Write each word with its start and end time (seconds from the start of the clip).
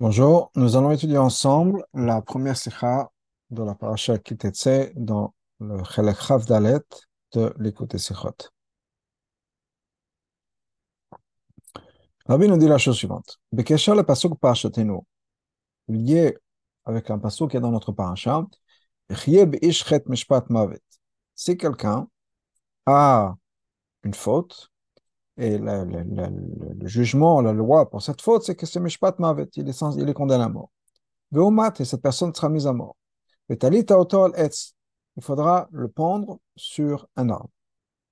Bonjour, 0.00 0.50
nous 0.54 0.76
allons 0.76 0.92
étudier 0.92 1.18
ensemble 1.18 1.84
la 1.92 2.22
première 2.22 2.56
sikha 2.56 3.12
de 3.50 3.62
la 3.62 3.74
paracha 3.74 4.16
Kitetse 4.16 4.94
dans 4.96 5.34
le 5.58 5.84
Chelek 5.84 6.16
Dalet 6.48 6.80
de 7.32 7.52
l'écoute 7.58 7.98
Sikhot. 7.98 8.48
Rabbi 12.24 12.48
nous 12.48 12.56
dit 12.56 12.66
la 12.66 12.78
chose 12.78 12.96
suivante. 12.96 13.40
Bekesha 13.52 13.94
le 13.94 14.02
pasuk 14.02 14.40
parachatenu, 14.40 15.00
lié 15.86 16.38
avec 16.86 17.10
un 17.10 17.18
pasuk 17.18 17.50
qui 17.50 17.58
est 17.58 17.60
dans 17.60 17.70
notre 17.70 17.92
paracha, 17.92 18.46
si 21.34 21.56
quelqu'un 21.58 22.08
a 22.86 23.34
une 24.04 24.14
faute, 24.14 24.70
et 25.40 25.58
le, 25.58 26.86
jugement, 26.86 27.40
la 27.40 27.54
loi 27.54 27.88
pour 27.88 28.02
cette 28.02 28.20
faute, 28.20 28.42
c'est 28.42 28.54
que 28.54 28.66
c'est 28.66 28.78
Mishpat 28.78 29.18
Mavet, 29.18 29.48
il 29.56 29.68
est, 29.68 30.12
condamné 30.12 30.44
à 30.44 30.48
mort. 30.50 30.70
Et 31.80 31.84
cette 31.84 32.02
personne 32.02 32.34
sera 32.34 32.50
mise 32.50 32.66
à 32.66 32.74
mort. 32.74 32.96
Vetalita 33.48 33.96
Etz, 34.36 34.74
il 35.16 35.22
faudra 35.22 35.66
le 35.72 35.88
pendre 35.88 36.40
sur 36.56 37.08
un 37.16 37.30
arbre. 37.30 37.48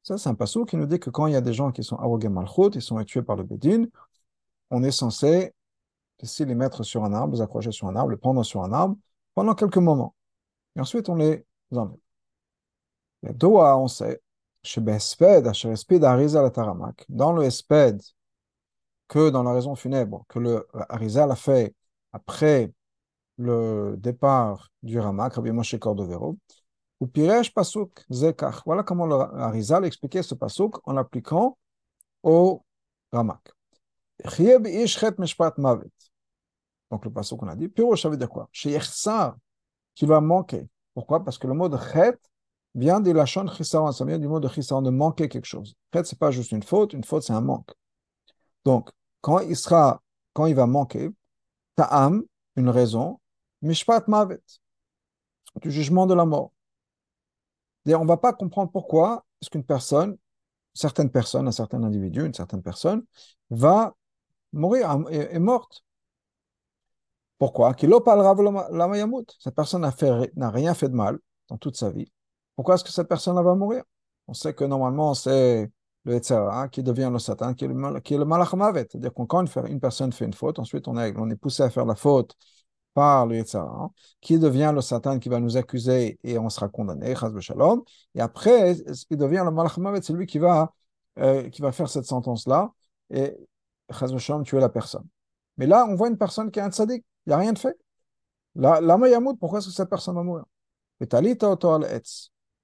Ça, 0.02 0.16
c'est 0.16 0.30
un 0.30 0.34
passage 0.34 0.64
qui 0.64 0.78
nous 0.78 0.86
dit 0.86 0.98
que 0.98 1.10
quand 1.10 1.26
il 1.26 1.34
y 1.34 1.36
a 1.36 1.42
des 1.42 1.52
gens 1.52 1.70
qui 1.70 1.84
sont 1.84 1.96
arrogés 1.96 2.30
malchut, 2.30 2.70
ils 2.74 2.82
sont 2.82 3.02
tués 3.04 3.22
par 3.22 3.36
le 3.36 3.44
Bédine, 3.44 3.90
on 4.70 4.82
est 4.82 4.90
censé 4.90 5.52
les 6.38 6.54
mettre 6.54 6.82
sur 6.82 7.04
un 7.04 7.12
arbre, 7.12 7.34
les 7.34 7.42
accrocher 7.42 7.72
sur 7.72 7.88
un 7.88 7.96
arbre, 7.96 8.10
les 8.10 8.16
pendre 8.16 8.42
sur 8.42 8.62
un 8.64 8.72
arbre 8.72 8.96
pendant 9.34 9.54
quelques 9.54 9.76
moments. 9.76 10.14
Et 10.76 10.80
ensuite, 10.80 11.10
on 11.10 11.14
les 11.14 11.44
enlève. 11.72 11.94
Les 13.22 13.34
doigts, 13.34 13.76
on 13.76 13.88
sait, 13.88 14.22
dans 17.08 17.32
le 17.32 17.44
esped, 17.44 18.02
que 19.08 19.30
dans 19.30 19.42
la 19.42 19.52
raison 19.52 19.74
funèbre, 19.74 20.24
que 20.28 20.38
le 20.38 20.66
Harizal 20.88 21.30
a 21.30 21.36
fait 21.36 21.74
après 22.12 22.72
le 23.38 23.94
départ 23.96 24.70
du 24.82 24.98
Ramak, 24.98 25.34
Rabbi 25.34 25.52
Moshe 25.52 25.78
Cordovero, 25.78 26.36
ou 27.00 27.06
Piresh 27.06 27.54
Pasuk 27.54 28.04
Zekach. 28.10 28.62
Voilà 28.66 28.82
comment 28.82 29.06
le 29.06 29.14
Harizal 29.14 29.84
expliquait 29.84 30.22
ce 30.22 30.34
Pasuk 30.34 30.76
en 30.86 30.92
l'appliquant 30.92 31.56
au 32.22 32.62
Ramak. 33.12 33.52
Donc 36.90 37.04
le 37.04 37.10
Pasuk 37.10 37.38
qu'on 37.38 37.48
a 37.48 37.54
dit, 37.54 37.68
Pirosh, 37.68 38.02
ça 38.02 38.08
veut 38.08 38.16
dire 38.16 38.28
quoi? 38.28 38.48
Qui 38.52 40.06
va 40.06 40.20
manquer. 40.20 40.68
Pourquoi? 40.94 41.24
Parce 41.24 41.38
que 41.38 41.46
le 41.46 41.54
mot 41.54 41.68
de 41.68 41.78
chet 41.78 42.18
vient 42.74 43.00
de 43.00 43.10
la 43.10 43.26
chisaron, 43.26 43.92
ça 43.92 44.04
vient 44.04 44.18
du 44.18 44.28
mot 44.28 44.40
de 44.40 44.48
chisaron, 44.48 44.82
de 44.82 44.90
manquer 44.90 45.28
quelque 45.28 45.46
chose. 45.46 45.74
En 45.92 45.98
fait, 45.98 46.04
c'est 46.06 46.18
pas 46.18 46.30
juste 46.30 46.52
une 46.52 46.62
faute, 46.62 46.92
une 46.92 47.04
faute, 47.04 47.22
c'est 47.22 47.32
un 47.32 47.40
manque. 47.40 47.70
Donc, 48.64 48.90
quand 49.20 49.40
il 49.40 49.56
sera, 49.56 50.02
quand 50.32 50.46
il 50.46 50.54
va 50.54 50.66
manquer, 50.66 51.10
ta'am, 51.76 52.22
une 52.56 52.68
raison, 52.68 53.20
mishpat 53.62 54.06
mavet, 54.08 54.42
du 55.62 55.70
jugement 55.70 56.06
de 56.06 56.14
la 56.14 56.24
mort. 56.24 56.52
Et 57.86 57.94
on 57.94 58.02
ne 58.02 58.08
va 58.08 58.16
pas 58.16 58.32
comprendre 58.32 58.70
pourquoi 58.70 59.24
est-ce 59.40 59.50
qu'une 59.50 59.64
personne, 59.64 60.16
certaines 60.74 61.10
personnes, 61.10 61.48
un 61.48 61.52
certain 61.52 61.82
individu, 61.82 62.24
une 62.24 62.34
certaine 62.34 62.62
personne, 62.62 63.04
va 63.50 63.94
mourir, 64.52 65.04
est, 65.10 65.38
morte. 65.38 65.84
Pourquoi? 67.38 67.74
Cette 69.38 69.54
personne 69.54 69.90
n'a 70.36 70.50
rien 70.50 70.74
fait 70.74 70.88
de 70.88 70.94
mal 70.94 71.18
dans 71.48 71.56
toute 71.56 71.76
sa 71.76 71.90
vie. 71.90 72.10
Pourquoi 72.58 72.74
est-ce 72.74 72.82
que 72.82 72.90
cette 72.90 73.06
personne 73.06 73.36
va 73.40 73.54
mourir? 73.54 73.84
On 74.26 74.34
sait 74.34 74.52
que 74.52 74.64
normalement, 74.64 75.14
c'est 75.14 75.70
le 76.02 76.14
Etzera 76.14 76.68
qui 76.68 76.82
devient 76.82 77.08
le 77.12 77.20
Satan, 77.20 77.54
qui 77.54 77.64
est 77.66 77.68
le, 77.68 78.00
qui 78.00 78.18
Malach 78.18 78.50
C'est-à-dire 78.74 79.14
que 79.14 79.22
quand 79.22 79.46
une, 79.68 79.78
personne 79.78 80.12
fait 80.12 80.24
une 80.24 80.32
faute, 80.32 80.58
ensuite 80.58 80.88
on 80.88 80.98
est, 80.98 81.14
on 81.16 81.30
est 81.30 81.36
poussé 81.36 81.62
à 81.62 81.70
faire 81.70 81.84
la 81.84 81.94
faute 81.94 82.34
par 82.94 83.26
le 83.26 83.36
Yetzara, 83.36 83.92
qui 84.20 84.40
devient 84.40 84.72
le 84.74 84.80
Satan 84.80 85.20
qui 85.20 85.28
va 85.28 85.38
nous 85.38 85.56
accuser 85.56 86.18
et 86.24 86.36
on 86.36 86.48
sera 86.50 86.68
condamné, 86.68 87.14
Shalom. 87.38 87.84
Et 88.16 88.20
après, 88.20 88.74
il 89.08 89.16
devient 89.16 89.44
le 89.44 89.52
Malach 89.52 89.78
c'est 90.02 90.12
lui 90.12 90.26
qui 90.26 90.40
va, 90.40 90.72
euh, 91.20 91.48
qui 91.50 91.62
va 91.62 91.70
faire 91.70 91.88
cette 91.88 92.06
sentence-là 92.06 92.72
et 93.10 93.36
Shalom 93.92 94.42
tuer 94.42 94.58
la 94.58 94.68
personne. 94.68 95.06
Mais 95.58 95.68
là, 95.68 95.86
on 95.88 95.94
voit 95.94 96.08
une 96.08 96.18
personne 96.18 96.50
qui 96.50 96.58
est 96.58 96.62
un 96.62 96.72
tzaddik, 96.72 97.04
il 97.24 97.30
n'y 97.30 97.34
a 97.34 97.38
rien 97.38 97.52
de 97.52 97.58
fait. 97.58 97.76
Là, 98.56 98.80
la 98.80 98.98
pourquoi 99.38 99.60
est-ce 99.60 99.68
que 99.68 99.72
cette 99.72 99.90
personne 99.90 100.16
va 100.16 100.24
mourir? 100.24 100.44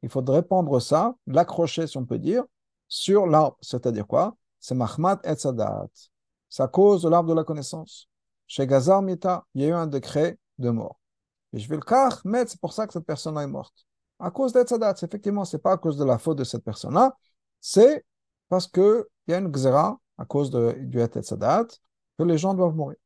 Il 0.05 0.11
faudrait 0.11 0.43
prendre 0.43 0.81
ça, 0.81 1.15
l'accrocher, 1.27 1.87
si 1.87 1.97
on 1.97 2.05
peut 2.05 2.19
dire, 2.19 2.45
sur 2.89 3.27
l'arbre. 3.27 3.57
C'est-à-dire 3.63 4.07
quoi? 4.07 4.37
C'est 4.61 4.75
Mahmat 4.75 5.19
et 5.25 5.35
Sadat. 5.35 5.87
C'est 6.51 6.63
à 6.63 6.69
cause 6.69 7.03
de 7.03 7.09
l'arbre 7.09 7.31
de 7.31 7.35
la 7.35 7.43
connaissance. 7.43 8.07
Chez 8.47 8.67
Gazar 8.67 9.01
Mita, 9.01 9.47
il 9.55 9.63
y 9.63 9.65
a 9.65 9.69
eu 9.69 9.73
un 9.73 9.87
décret 9.87 10.39
de 10.59 10.69
mort. 10.69 11.01
Et 11.55 11.59
je 11.59 11.67
vais 11.71 11.77
le 11.77 11.81
car, 11.81 12.21
mais 12.27 12.47
c'est 12.47 12.61
pour 12.61 12.75
ça 12.75 12.87
que 12.87 12.93
cette 12.93 13.07
personne 13.07 13.39
est 13.39 13.47
morte. 13.47 13.87
À 14.19 14.31
cause 14.31 14.53
d'Etzadat, 14.53 14.97
effectivement, 15.03 15.47
ce 15.47 15.57
n'est 15.57 15.63
pas 15.63 15.73
à 15.73 15.79
cause 15.79 15.97
de 15.97 16.05
la 16.05 16.19
faute 16.19 16.37
de 16.37 16.45
cette 16.45 16.65
personne-là, 16.65 17.17
c'est 17.59 18.05
parce 18.51 18.67
qu'il 18.67 19.05
y 19.29 19.33
a 19.33 19.39
une 19.39 19.51
xéra, 19.51 19.99
à 20.19 20.27
cause 20.27 20.51
de, 20.51 20.73
du 20.81 21.01
Etzadat, 21.01 21.65
que 22.19 22.25
les 22.25 22.37
gens 22.37 22.53
doivent 22.53 22.77
mourir. 22.77 22.99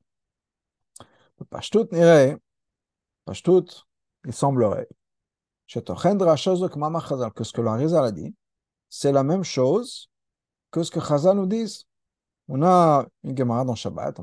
Pashtout 1.48 1.86
n'irait, 1.92 2.36
Pashtout, 3.24 3.66
il 4.24 4.32
semblerait 4.32 4.88
que 5.68 7.44
ce 7.44 7.52
que 7.52 7.60
le 7.60 7.68
a 7.68 8.12
dit, 8.12 8.34
c'est 8.88 9.12
la 9.12 9.22
même 9.22 9.44
chose 9.44 10.10
que 10.70 10.82
ce 10.82 10.90
que 10.90 11.00
Chazal 11.00 11.36
nous 11.36 11.46
dit. 11.46 11.86
On 12.48 12.62
a 12.62 13.06
une 13.24 13.36
Gemara 13.36 13.64
dans 13.64 13.74
Shabbat, 13.74 14.16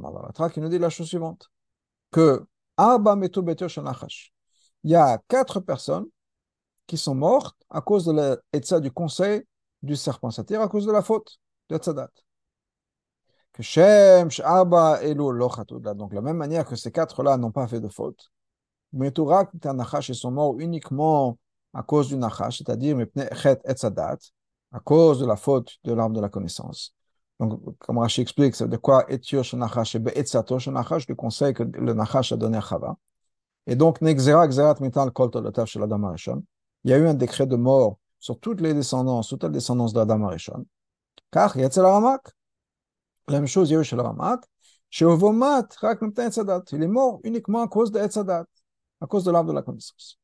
qui 0.51 0.59
nous 0.59 0.69
dit 0.69 0.79
la 0.79 0.89
chose 0.89 1.07
suivante 1.07 1.49
que 2.11 2.45
il 2.77 4.43
y 4.83 4.95
a 4.95 5.17
quatre 5.27 5.59
personnes 5.61 6.05
qui 6.87 6.97
sont 6.97 7.15
mortes 7.15 7.57
à 7.69 7.81
cause 7.81 8.05
de 8.05 8.41
l'état 8.53 8.79
du 8.79 8.91
conseil 8.91 9.43
du 9.81 9.95
serpent, 9.95 10.31
c'est-à-dire 10.31 10.61
à 10.61 10.67
cause 10.67 10.85
de 10.85 10.91
la 10.91 11.01
faute 11.01 11.37
de 11.69 11.77
Tzadat. 11.77 12.09
Que 13.53 13.63
Shem, 13.63 14.29
Arba, 14.43 15.01
Elo, 15.03 15.31
Donc, 15.37 16.09
de 16.09 16.15
la 16.15 16.21
même 16.21 16.35
manière 16.35 16.65
que 16.65 16.75
ces 16.75 16.91
quatre-là 16.91 17.37
n'ont 17.37 17.51
pas 17.51 17.67
fait 17.67 17.79
de 17.79 17.87
faute, 17.87 18.29
mais 18.93 19.11
Nachash, 19.63 20.09
ils 20.09 20.15
sont 20.15 20.31
morts 20.31 20.55
uniquement 20.59 21.37
à 21.73 21.83
cause 21.83 22.07
du 22.07 22.17
Nachash, 22.17 22.59
c'est-à-dire 22.59 22.97
à 24.71 24.79
cause 24.79 25.19
de 25.19 25.25
la 25.25 25.35
faute 25.35 25.77
de 25.83 25.93
l'arme 25.93 26.13
de 26.13 26.21
la 26.21 26.29
connaissance. 26.29 26.95
Donc, 27.39 27.77
comme 27.79 27.97
Rashi 27.97 28.21
explique, 28.21 28.55
c'est 28.55 28.67
de 28.67 28.77
quoi 28.77 29.05
Etio 29.09 29.41
Nachash? 29.53 29.95
Et 29.95 29.99
Be'etzato 29.99 30.57
Nachash, 30.71 31.07
le 31.07 31.15
conseil 31.15 31.53
que 31.53 31.63
le 31.63 31.93
Nachash 31.93 32.31
a 32.31 32.37
donné 32.37 32.57
à 32.57 32.61
Chava. 32.61 32.95
Et 33.67 33.75
donc, 33.75 33.99
Nexera, 34.01 34.47
Xerat 34.47 34.75
Mital 34.79 35.11
Kol 35.11 35.31
Tolotav 35.31 35.65
chez 35.65 35.79
l'Adam 35.79 36.05
Arishon. 36.05 36.43
Il 36.83 36.91
y 36.91 36.93
a 36.93 36.97
eu 36.97 37.07
un 37.07 37.13
décret 37.13 37.47
de 37.47 37.55
mort 37.55 37.97
sur 38.19 38.39
toutes 38.39 38.61
les 38.61 38.73
descendances, 38.73 39.27
toutes 39.27 39.43
les 39.43 39.49
descendances 39.49 39.91
de 39.91 39.99
l'Adam 39.99 40.23
Arishon. 40.23 40.65
Car, 41.31 41.57
Yetzel 41.57 41.83
Ramak. 41.83 42.31
La 43.27 43.39
même 43.39 43.47
chose, 43.47 43.69
il 43.69 43.73
y 43.73 43.75
a 43.75 43.81
eu 43.81 43.83
chez 43.83 43.95
le 43.95 44.01
Ramak. 44.03 44.45
Ovomat, 45.01 45.67
il 46.71 46.83
est 46.83 46.87
mort 46.87 47.19
uniquement 47.23 47.63
à 47.63 47.67
cause 47.67 47.91
de 47.91 47.99
Etzadat 47.99 48.45
à 49.05 49.07
cause 49.07 49.23
de 49.23 49.31
l'arbre 49.31 49.49
de 49.49 49.55
la 49.55 49.61
connaissance. 49.61 50.19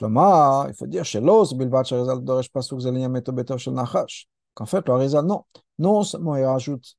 Il 0.00 0.74
faut 0.76 0.86
dire 0.86 1.04
chez 1.04 1.20
l'os, 1.20 1.54
Bilvat 1.54 1.84
Doresh 2.20 2.50
Pasuk 2.50 2.80
Zeliyameto 2.80 3.32
Betov 3.32 3.60
Nachash. 3.68 4.26
Qu'en 4.54 4.66
fait, 4.66 4.86
le 4.88 4.94
Harizal, 4.94 5.24
non. 5.24 5.44
Non 5.78 6.02
seulement 6.02 6.36
il 6.36 6.44
rajoute, 6.44 6.96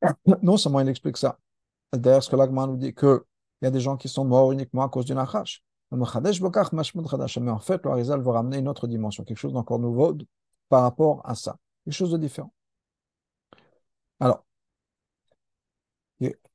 non 0.42 0.56
seulement 0.56 0.80
il 0.80 0.88
explique 0.88 1.16
ça. 1.16 1.38
D'ailleurs, 1.92 2.22
ce 2.22 2.30
que 2.30 2.36
l'Agman 2.36 2.70
nous 2.70 2.76
dit 2.76 2.94
qu'il 2.94 3.18
y 3.62 3.66
a 3.66 3.70
des 3.70 3.80
gens 3.80 3.96
qui 3.96 4.08
sont 4.08 4.24
morts 4.24 4.52
uniquement 4.52 4.82
à 4.82 4.88
cause 4.88 5.06
du 5.06 5.14
Nachash. 5.14 5.62
Mais 5.90 6.02
en 6.02 7.58
fait, 7.58 7.84
le 7.84 7.90
Harizal 7.90 8.20
va 8.20 8.32
ramener 8.32 8.58
une 8.58 8.68
autre 8.68 8.86
dimension, 8.86 9.24
quelque 9.24 9.38
chose 9.38 9.52
d'encore 9.52 9.80
nouveau 9.80 10.16
par 10.68 10.82
rapport 10.82 11.20
à 11.24 11.34
ça. 11.34 11.56
Quelque 11.84 11.94
chose 11.94 12.12
de 12.12 12.18
différent. 12.18 12.52
Alors, 14.20 14.44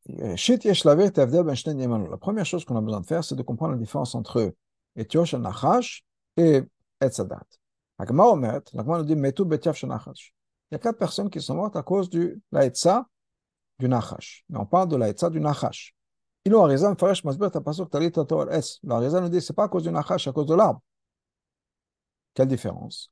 la 0.07 0.35
première 2.17 2.45
chose 2.45 2.63
qu'on 2.65 2.75
a 2.75 2.81
besoin 2.81 3.01
de 3.01 3.05
faire, 3.05 3.23
c'est 3.23 3.35
de 3.35 3.41
comprendre 3.41 3.73
la 3.73 3.79
différence 3.79 4.13
entre 4.13 4.53
Etiosh 4.95 5.33
Nachash 5.33 6.05
et 6.37 6.61
Etzadat. 7.01 7.45
Nous 7.99 9.03
dit 9.03 9.15
Metu. 9.15 9.43
Il 9.43 10.73
y 10.73 10.75
a 10.75 10.79
quatre 10.79 10.97
personnes 10.97 11.29
qui 11.29 11.41
sont 11.41 11.55
mortes 11.55 11.75
à 11.75 11.83
cause 11.83 12.09
du 12.09 12.41
la 12.51 12.65
Etza 12.65 13.07
du 13.79 13.87
Nachash. 13.87 14.45
Mais 14.49 14.59
on 14.59 14.65
parle 14.65 14.89
de 14.89 14.95
la 14.95 15.09
Etza 15.09 15.29
du 15.29 15.39
Nachash. 15.39 15.95
Il 16.43 16.53
a 16.53 16.63
raison, 16.63 16.95
Faresh 16.95 17.23
Masber, 17.23 17.49
ta 17.49 17.61
pasuk 17.61 17.89
Talit 17.89 18.11
Torah 18.11 18.51
Es. 18.51 18.79
La 18.83 18.99
raison 18.99 19.21
nous 19.21 19.29
dit 19.29 19.41
c'est 19.41 19.53
pas 19.53 19.63
à 19.63 19.67
cause 19.67 19.83
du 19.83 19.91
Nachash, 19.91 20.25
c'est 20.25 20.29
à 20.29 20.33
cause 20.33 20.45
de 20.45 20.53
l'arbre. 20.53 20.81
Quelle 22.35 22.47
différence? 22.47 23.11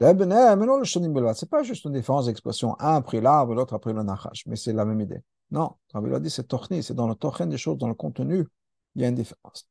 C'est 0.00 1.50
pas 1.50 1.62
juste 1.62 1.84
une 1.84 1.92
différence 1.92 2.26
d'expression. 2.26 2.74
Un 2.80 2.96
a 2.96 3.00
pris 3.02 3.20
l'arbre, 3.20 3.54
l'autre 3.54 3.74
a 3.74 3.78
pris 3.78 3.92
le 3.92 4.02
nachash, 4.02 4.46
mais 4.46 4.56
c'est 4.56 4.72
la 4.72 4.84
même 4.84 5.00
idée. 5.00 5.20
Non, 5.52 5.76
Rabbi 5.92 6.10
l'a 6.10 6.18
dit, 6.18 6.30
c'est 6.30 6.48
tochni, 6.48 6.82
c'est 6.82 6.94
dans 6.94 7.06
le 7.06 7.14
tochen 7.14 7.48
des 7.48 7.58
choses, 7.58 7.76
dans 7.76 7.86
le 7.86 7.94
contenu, 7.94 8.48
il 8.94 9.02
y 9.02 9.04
a 9.04 9.08
une 9.08 9.14
différence. 9.14 9.68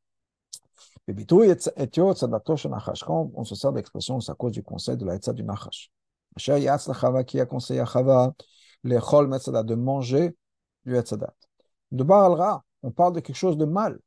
On 1.07 1.15
se 3.43 3.55
sert 3.55 3.73
d'expression, 3.73 4.21
c'est 4.21 4.31
à 4.31 4.35
cause 4.35 4.51
du 4.51 4.61
conseil 4.61 4.95
de 4.95 5.05
la 5.05 5.15
etza 5.15 5.33
du 5.33 5.43
nachash. 5.43 5.91
Qui 6.37 7.39
a 7.39 7.45
conseillé 7.47 7.79
à 7.79 7.85
Chava 7.85 8.33
de 8.83 9.75
manger 9.75 10.37
du 10.85 10.95
etzadat. 10.95 11.33
De 11.91 12.03
bar 12.03 12.63
on 12.83 12.91
parle 12.91 13.13
de 13.13 13.19
quelque 13.19 13.35
chose 13.35 13.57
de 13.57 13.65
mal. 13.65 13.99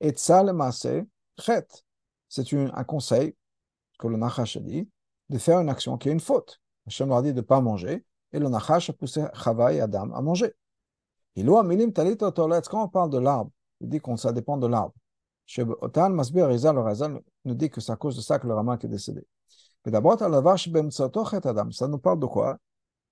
Et 0.00 0.12
ça, 0.16 0.44
le 0.44 0.52
massé, 0.52 1.04
c'est 1.36 2.52
un 2.52 2.84
conseil 2.84 3.34
que 3.98 4.06
le 4.06 4.16
Nachash 4.16 4.56
a 4.56 4.60
dit 4.60 4.88
de 5.28 5.38
faire 5.38 5.58
une 5.58 5.68
action 5.68 5.98
qui 5.98 6.08
est 6.08 6.12
une 6.12 6.20
faute. 6.20 6.60
Hachem 6.86 7.08
leur 7.08 7.22
dit 7.22 7.32
de 7.32 7.36
ne 7.36 7.42
pas 7.42 7.60
manger, 7.60 8.04
et 8.32 8.38
le 8.38 8.48
Nachash 8.48 8.90
a 8.90 8.92
poussé 8.92 9.24
Chava 9.34 9.72
et 9.72 9.80
Adam 9.80 10.12
à 10.12 10.22
manger. 10.22 10.54
Quand 11.44 12.84
on 12.84 12.88
parle 12.88 13.10
de 13.10 13.18
l'arbre, 13.18 13.50
il 13.80 13.88
dit 13.88 14.00
que 14.00 14.16
ça 14.16 14.32
dépend 14.32 14.56
de 14.56 14.66
l'arbre. 14.66 14.94
Otan 15.80 16.10
Masbir 16.10 16.48
Rizal, 16.48 16.76
le 16.76 17.22
nous 17.44 17.54
dit 17.54 17.70
que 17.70 17.80
c'est 17.80 17.92
à 17.92 17.96
cause 17.96 18.16
de 18.16 18.20
ça 18.20 18.38
que 18.38 18.46
le 18.46 18.54
Ramak 18.54 18.84
est 18.84 18.88
décédé. 18.88 19.26
Mais 19.84 19.92
d'abord, 19.92 20.20
Adam, 20.20 21.70
ça 21.70 21.88
nous 21.88 21.98
parle 21.98 22.20
de 22.20 22.26
quoi? 22.26 22.58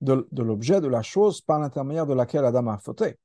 De, 0.03 0.27
l'objet, 0.43 0.81
de 0.81 0.89
la 0.89 1.03
chose 1.03 1.41
par 1.41 1.59
l'intermédiaire 1.59 2.07
de 2.07 2.13
laquelle 2.13 2.45
Adam 2.45 2.67
a 2.69 2.77
fauté. 2.79 3.19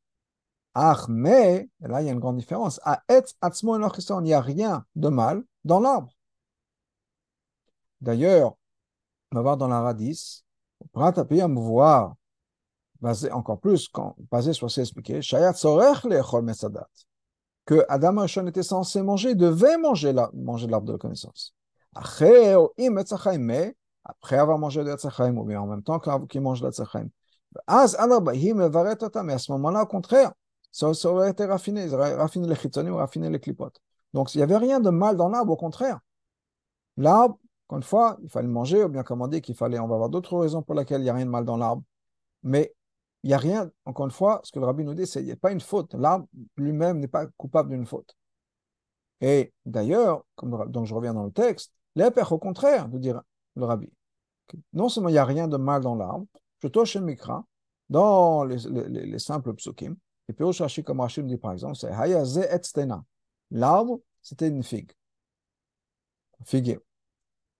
Ah, 0.74 0.98
mais, 1.09 1.69
là 1.81 2.01
il 2.01 2.06
y 2.06 2.09
a 2.09 2.13
une 2.13 2.19
grande 2.19 2.38
différence, 2.38 2.80
à 2.86 3.03
il 3.09 4.21
n'y 4.21 4.33
a 4.33 4.39
rien 4.39 4.86
de 4.95 5.09
mal 5.09 5.44
dans 5.65 5.81
l'arbre. 5.81 6.13
D'ailleurs, 8.00 8.56
on 9.31 9.36
va 9.36 9.42
voir 9.42 9.57
dans 9.57 9.68
la 9.68 9.81
radis, 9.81 10.45
Prat 10.94 11.13
à 11.18 11.48
voir, 11.48 12.15
basé 13.01 13.31
encore 13.31 13.59
plus, 13.59 13.88
quand, 13.89 14.15
basé 14.31 14.53
sur 14.53 14.69
ce 14.69 14.81
expliqué, 14.81 15.21
Shayat 15.21 15.53
Sorech 15.53 16.03
Lechol 16.03 16.45
que 17.65 17.86
Adam 17.89 18.18
Arishon 18.18 18.48
était 18.48 18.63
censé 18.63 19.01
manger, 19.01 19.36
devait 19.36 19.77
manger, 19.77 20.13
la, 20.13 20.30
manger 20.33 20.68
l'arbre 20.68 20.88
de 20.88 20.94
la 20.94 20.98
connaissance. 20.98 21.53
Après 21.94 22.56
avoir 24.38 24.57
mangé 24.57 24.83
de 24.83 24.89
l'Etzachaim, 24.89 25.38
ou 25.38 25.44
bien 25.44 25.62
en 25.62 25.68
même 25.68 25.83
temps 25.83 26.00
qu'il 26.00 26.42
mange 26.42 26.62
de 26.62 26.65
l'Etzachaim, 26.68 27.09
mais 27.68 29.33
à 29.33 29.38
ce 29.38 29.51
moment-là, 29.51 29.83
au 29.83 29.86
contraire, 29.86 30.31
ça, 30.71 30.88
aurait 31.09 31.31
été 31.31 31.45
raffiné, 31.45 31.83
ils 31.83 31.94
auraient 31.94 32.15
raffiné 32.15 32.48
les 32.48 32.56
chitzonim, 32.56 32.95
raffiné 32.95 33.30
les 33.30 33.39
clipotes. 33.39 33.80
Donc, 34.13 34.33
il 34.33 34.38
n'y 34.38 34.44
avait 34.44 34.57
rien 34.57 34.80
de 34.80 34.89
mal 34.89 35.18
dans 35.18 35.30
l'arbre, 35.30 35.51
au 35.51 35.57
contraire. 35.57 36.00
L'arbre, 36.98 37.38
encore 37.68 37.77
une 37.77 37.83
fois, 37.83 38.18
il 38.24 38.30
fallait 38.30 38.48
manger, 38.48 38.83
ou 38.83 38.89
bien 38.89 39.03
comme 39.03 39.21
on 39.21 39.27
dit 39.27 39.42
qu'il 39.42 39.56
fallait, 39.56 39.80
on 39.80 39.88
va 39.88 39.95
avoir 39.95 40.09
d'autres 40.09 40.38
raisons 40.38 40.62
pour 40.62 40.75
lesquelles 40.75 41.01
il 41.01 41.06
n'y 41.06 41.09
a 41.09 41.13
rien 41.13 41.25
de 41.25 41.31
mal 41.31 41.45
dans 41.45 41.57
l'arbre. 41.57 41.83
Mais 42.44 42.74
il 43.24 43.28
n'y 43.28 43.34
a 43.34 43.38
rien, 43.38 43.72
encore 43.86 44.06
une 44.06 44.12
fois, 44.12 44.42
ce 44.44 44.52
que 44.52 44.60
le 44.60 44.66
rabbi 44.66 44.84
nous 44.84 44.94
dit, 44.94 45.06
c'est 45.06 45.20
qu'il 45.20 45.28
n'y 45.28 45.34
a 45.34 45.38
pas 45.38 45.52
une 45.52 45.62
faute. 45.62 45.94
L'arbre 45.94 46.28
lui-même 46.58 47.00
n'est 47.00 47.08
pas 47.08 47.28
coupable 47.38 47.70
d'une 47.70 47.86
faute. 47.86 48.16
Et 49.22 49.54
d'ailleurs, 49.66 50.26
donc 50.42 50.86
je 50.86 50.96
reviens 50.96 51.14
dans 51.14 51.26
le 51.26 51.32
texte, 51.32 51.72
l'épère 51.96 52.32
au 52.32 52.40
contraire, 52.40 52.90
de 52.90 52.98
dire 52.98 53.22
le 53.56 53.66
rabbi. 53.66 53.92
Non 54.74 54.90
seulement 54.90 55.10
il 55.10 55.14
n'y 55.14 55.18
a 55.20 55.26
rien 55.26 55.48
de 55.48 55.58
mal 55.58 55.82
dans 55.82 55.96
l'arbre, 55.96 56.26
je 56.60 56.68
touche 56.68 56.96
le 56.96 57.02
mikra, 57.02 57.46
dans 57.90 58.44
les, 58.44 58.58
les, 58.68 59.20
simples 59.20 59.54
psukim, 59.54 59.96
et 60.28 60.34
puis 60.34 60.46
Rashi, 60.46 60.84
comme 60.84 61.02
Rashi 61.02 61.22
dit 61.24 61.38
par 61.38 61.52
exemple, 61.52 61.76
c'est 61.76 61.92
Hayaze 61.92 62.38
et 62.38 62.64
stena. 62.64 63.04
L'arbre, 63.52 64.00
c'était 64.22 64.48
une 64.48 64.64
figue. 64.64 64.92
Figuier. 66.46 66.80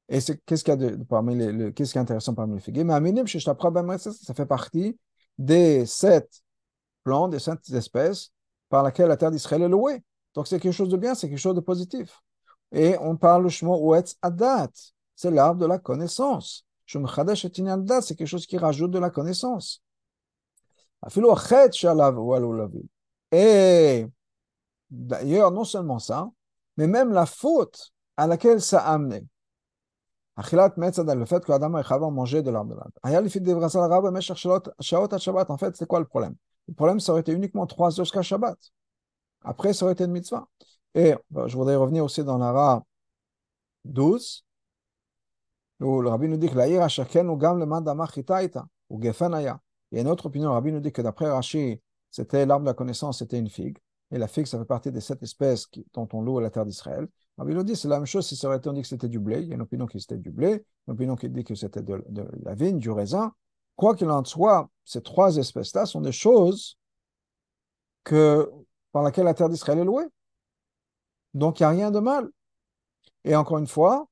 Et 0.10 0.20
qu'est-ce 0.46 0.64
qu'il 0.64 0.72
y 0.72 0.74
a 0.74 0.76
de, 0.78 1.04
parmi 1.04 1.36
les, 1.36 1.74
qu'est-ce 1.74 1.92
qui 1.92 1.98
est 1.98 2.02
intéressant 2.02 2.34
parmi 2.34 2.56
les 2.56 2.62
figuiers? 2.62 2.84
Mais 2.84 2.94
Aminim, 2.94 3.28
ça 3.28 4.34
fait 4.34 4.46
partie 4.46 4.98
des 5.46 5.86
sept 5.86 6.44
plantes, 7.04 7.32
des 7.32 7.40
sept 7.40 7.70
espèces 7.72 8.32
par 8.70 8.84
laquelle 8.84 9.08
la 9.08 9.18
terre 9.18 9.32
d'Israël 9.32 9.64
est 9.64 9.70
louée. 9.70 10.04
Donc 10.34 10.48
c'est 10.48 10.60
quelque 10.60 10.74
chose 10.74 10.90
de 10.90 10.98
bien, 10.98 11.16
c'est 11.16 11.30
quelque 11.30 11.38
chose 11.38 11.56
de 11.56 11.62
positif. 11.62 12.22
Et 12.72 12.96
on 13.00 13.18
parle 13.18 13.44
le 13.44 13.50
Shmo 13.50 13.78
Ouetz 13.78 14.16
Adat, 14.22 14.70
c'est 15.16 15.32
l'arbre 15.32 15.60
de 15.60 15.66
la 15.66 15.80
connaissance. 15.80 16.66
C'est 16.86 18.16
quelque 18.16 18.26
chose 18.26 18.46
qui 18.46 18.58
rajoute 18.58 18.92
de 18.92 19.00
la 19.00 19.10
connaissance. 19.10 19.82
Et 23.32 24.06
d'ailleurs, 24.90 25.52
non 25.52 25.64
seulement 25.64 26.00
ça, 26.00 26.30
mais 26.78 26.88
même 26.88 27.12
la 27.12 27.26
faute 27.26 27.92
à 28.18 28.28
laquelle 28.28 28.62
ça 28.62 28.82
a 28.82 28.94
amené. 28.94 29.26
Le 30.38 31.26
fait 31.26 31.44
que 31.44 31.52
Adam 31.52 31.78
et 31.78 31.84
Chava 31.84 32.06
ont 32.06 32.12
mangé 32.12 32.42
de 32.42 32.50
l'arbre 32.50 32.72
de 32.72 32.80
l'arbre. 32.80 32.94
En 35.50 35.58
fait, 35.58 35.76
c'est 35.76 35.86
quoi 35.88 36.00
le 36.00 36.06
problème? 36.06 36.36
Le 36.68 36.74
problème, 36.74 37.00
ça 37.00 37.12
aurait 37.12 37.22
été 37.22 37.34
uniquement 37.34 37.66
trois 37.68 38.00
heures 38.00 38.06
jusqu'à 38.06 38.22
Shabbat. 38.22 38.58
Après, 39.44 39.74
ça 39.74 39.86
aurait 39.86 39.94
été 39.94 40.06
une 40.06 40.12
mitzvah. 40.12 40.48
Et 40.94 41.16
je 41.48 41.58
voudrais 41.58 41.76
revenir 41.76 42.04
aussi 42.04 42.24
dans 42.24 42.38
l'ara 42.38 42.84
12, 43.86 44.46
où 45.80 46.02
le 46.02 46.10
rabbi 46.10 46.28
nous 46.28 46.38
dit 46.38 46.50
que 46.50 46.56
l'Aïr 46.56 46.82
Ashaken 46.84 47.30
ou 47.30 47.38
Gam 47.38 47.58
le 47.58 47.66
Mandama 47.66 48.08
Chitaita, 48.08 48.66
ou 48.90 49.02
Gefenaya. 49.02 49.60
Il 49.92 49.96
y 49.96 49.98
a 50.00 50.02
une 50.02 50.10
autre 50.10 50.28
opinion, 50.28 50.50
le 50.50 50.56
rabbi 50.56 50.72
nous 50.72 50.80
dit 50.80 50.92
que 50.92 51.02
d'après 51.02 51.30
Rashi, 51.30 51.82
c'était 52.10 52.46
l'arbre 52.46 52.64
de 52.66 52.70
la 52.70 52.74
connaissance, 52.74 53.20
c'était 53.20 53.40
une 53.40 53.50
figue. 53.50 53.78
Et 54.12 54.18
la 54.18 54.28
figue, 54.28 54.46
ça 54.46 54.60
fait 54.60 54.66
partie 54.66 54.92
des 54.92 55.02
sept 55.02 55.24
espèces 55.24 55.68
dont 55.94 56.08
on 56.14 56.22
loue 56.22 56.40
la 56.40 56.50
terre 56.50 56.66
d'Israël. 56.66 57.08
Il 57.48 57.64
dit, 57.64 57.76
c'est 57.76 57.88
la 57.88 57.98
même 57.98 58.06
chose 58.06 58.28
si 58.28 58.36
ça 58.36 58.48
aurait 58.48 58.58
été 58.58 58.72
dit 58.72 58.82
que 58.82 58.88
c'était 58.88 59.08
du 59.08 59.20
blé. 59.20 59.42
Il 59.42 59.48
y 59.48 59.52
a 59.52 59.56
une 59.56 59.62
opinion 59.62 59.88
qui 59.88 60.00
c'était 60.00 60.18
du 60.18 60.32
blé, 60.32 60.64
une 60.88 60.94
opinion 60.94 61.16
qui 61.16 61.30
dit 61.30 61.44
que 61.44 61.56
c'était 61.56 61.82
de, 61.82 62.04
la 62.44 62.56
vigne, 62.56 62.80
du 62.80 62.92
raisin. 62.92 63.34
Quoi 63.76 63.96
qu'il 63.96 64.10
en 64.10 64.24
soit, 64.24 64.70
ces 64.86 65.02
trois 65.02 65.38
espèces-là 65.38 65.86
sont 65.86 66.02
des 66.02 66.12
choses 66.12 66.78
que, 68.04 68.50
par 68.92 69.04
lesquelles 69.04 69.26
la 69.26 69.34
terre 69.34 69.50
d'Israël 69.50 69.80
est 69.80 69.86
louée. 69.86 70.06
Donc, 71.34 71.60
il 71.60 71.64
n'y 71.64 71.68
a 71.68 71.70
rien 71.70 71.92
de 71.92 72.00
mal. 72.00 72.30
Et 73.24 73.36
encore 73.36 73.58
une 73.58 73.68
fois, 73.68 74.08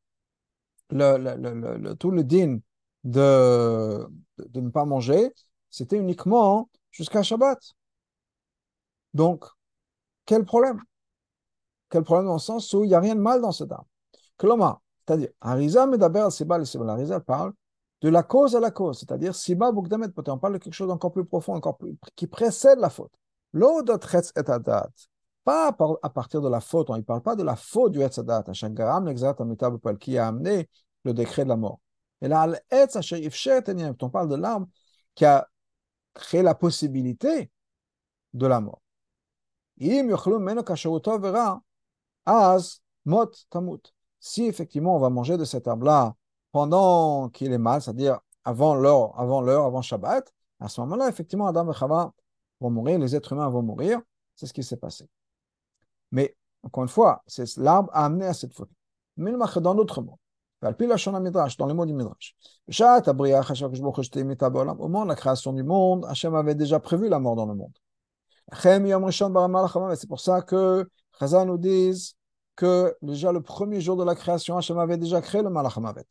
le, 0.89 1.93
tout 1.93 2.11
le 2.11 2.23
din 2.23 2.59
de, 3.03 4.07
de 4.37 4.61
ne 4.61 4.69
pas 4.69 4.85
manger, 4.85 5.33
c'était 5.69 5.97
uniquement 5.97 6.69
jusqu'à 6.91 7.23
Shabbat. 7.23 7.59
Donc, 9.13 9.45
quel 10.25 10.45
problème? 10.45 10.81
Quel 11.89 12.03
problème 12.03 12.27
dans 12.27 12.33
le 12.33 12.39
sens 12.39 12.71
où 12.73 12.83
il 12.83 12.87
n'y 12.87 12.95
a 12.95 12.99
rien 12.99 13.15
de 13.15 13.21
mal 13.21 13.41
dans 13.41 13.51
cet 13.51 13.71
arbre. 13.71 13.87
Kloma, 14.37 14.81
c'est-à-dire, 15.05 15.29
Arisa 15.41 15.85
Medaber 15.85 16.29
Siba, 16.31 16.59
Arisa 16.87 17.19
parle 17.19 17.53
de 18.01 18.09
la 18.09 18.23
cause 18.23 18.55
à 18.55 18.59
la 18.59 18.71
cause, 18.71 18.99
c'est-à-dire 18.99 19.35
Siba 19.35 19.71
Bukdamet 19.71 20.07
on 20.27 20.37
parle 20.37 20.53
de 20.53 20.57
quelque 20.59 20.73
chose 20.73 20.87
d'encore 20.87 21.11
plus 21.11 21.25
profond, 21.25 21.53
encore 21.53 21.77
plus, 21.77 21.97
qui 22.15 22.27
précède 22.27 22.79
la 22.79 22.89
faute. 22.89 23.11
L'odotretz 23.51 24.31
et 24.35 24.49
adat, 24.49 24.89
pas 25.43 25.75
à 26.03 26.09
partir 26.09 26.41
de 26.41 26.49
la 26.49 26.61
faute, 26.61 26.89
on 26.89 26.97
ne 26.97 27.01
parle 27.01 27.21
pas 27.21 27.35
de 27.35 27.43
la 27.43 27.55
faute 27.55 27.91
du 27.91 28.01
etzadat, 28.01 28.43
à 28.45 28.53
chaque 28.53 28.73
garam, 28.73 29.05
l'exact 29.07 29.41
qui 29.99 30.17
a 30.17 30.27
amené 30.27 30.69
le 31.03 31.13
décret 31.13 31.43
de 31.43 31.49
la 31.49 31.57
mort. 31.57 31.79
Et 32.21 32.27
là, 32.27 32.47
on 34.01 34.09
parle 34.09 34.29
de 34.29 34.35
l'arbre 34.35 34.67
qui 35.15 35.25
a 35.25 35.47
créé 36.13 36.43
la 36.43 36.53
possibilité 36.55 37.49
de 38.33 38.47
la 38.47 38.59
mort. 38.61 38.81
Az 42.29 42.81
mot 43.05 43.31
tamut. 43.49 43.93
Si 44.19 44.45
effectivement 44.45 44.95
on 44.95 44.99
va 44.99 45.09
manger 45.09 45.37
de 45.37 45.45
cet 45.45 45.67
arbre-là 45.67 46.15
pendant 46.51 47.29
qu'il 47.29 47.51
est 47.51 47.57
mal, 47.57 47.81
c'est-à-dire 47.81 48.19
avant 48.43 48.75
l'heure, 48.75 49.19
avant 49.19 49.41
l'heure, 49.41 49.65
avant 49.65 49.81
Shabbat, 49.81 50.31
à 50.59 50.67
ce 50.67 50.81
moment-là, 50.81 51.07
effectivement, 51.07 51.47
Adam 51.47 51.71
et 51.71 51.73
Chava 51.73 52.11
vont 52.59 52.69
mourir, 52.69 52.99
les 52.99 53.15
êtres 53.15 53.33
humains 53.33 53.49
vont 53.49 53.61
mourir. 53.61 54.01
C'est 54.35 54.45
ce 54.45 54.53
qui 54.53 54.63
s'est 54.63 54.77
passé. 54.77 55.07
Mais, 56.11 56.35
encore 56.63 56.83
une 56.83 56.89
fois, 56.89 57.23
c'est 57.27 57.57
l'arbre 57.57 57.89
a 57.93 58.05
amené 58.05 58.25
à 58.25 58.33
cette 58.33 58.53
faute. 58.53 58.69
Mais 59.15 59.31
dans 59.31 59.75
d'autres 59.75 60.01
mots, 60.01 60.19
dans 60.61 61.67
les 61.67 61.73
mots 61.73 61.85
du 61.85 61.93
Midrash. 61.93 62.35
Au 62.67 62.73
moment 64.87 65.03
de 65.03 65.07
la 65.07 65.15
création 65.15 65.53
du 65.53 65.63
monde, 65.63 66.05
Hachem 66.05 66.35
avait 66.35 66.55
déjà 66.55 66.79
prévu 66.79 67.07
la 67.07 67.19
mort 67.19 67.35
dans 67.35 67.45
le 67.45 67.55
monde. 67.55 67.77
C'est 69.95 70.07
pour 70.07 70.19
ça 70.19 70.41
que 70.41 70.89
Chazal 71.17 71.47
nous 71.47 71.57
disent 71.57 72.15
que 72.59 72.93
déjà 73.01 73.31
le 73.31 73.41
premier 73.41 73.79
jour 73.79 73.95
de 73.95 74.03
la 74.03 74.15
création, 74.15 74.57
Hachem 74.57 74.77
avait 74.79 74.97
déjà 74.97 75.21
créé 75.21 75.41
le 75.41 75.49
Malach 75.49 75.77
Hamavet. 75.77 76.03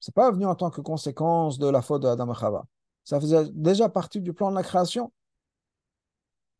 Ce 0.00 0.10
n'est 0.10 0.14
pas 0.14 0.30
venu 0.30 0.46
en 0.46 0.54
tant 0.54 0.70
que 0.70 0.80
conséquence 0.80 1.58
de 1.58 1.68
la 1.68 1.82
faute 1.82 2.00
de 2.02 2.08
Adam 2.08 2.32
Chava. 2.32 2.64
Ça 3.04 3.20
faisait 3.20 3.44
déjà 3.52 3.90
partie 3.90 4.22
du 4.22 4.32
plan 4.32 4.50
de 4.50 4.56
la 4.56 4.62
création. 4.62 5.12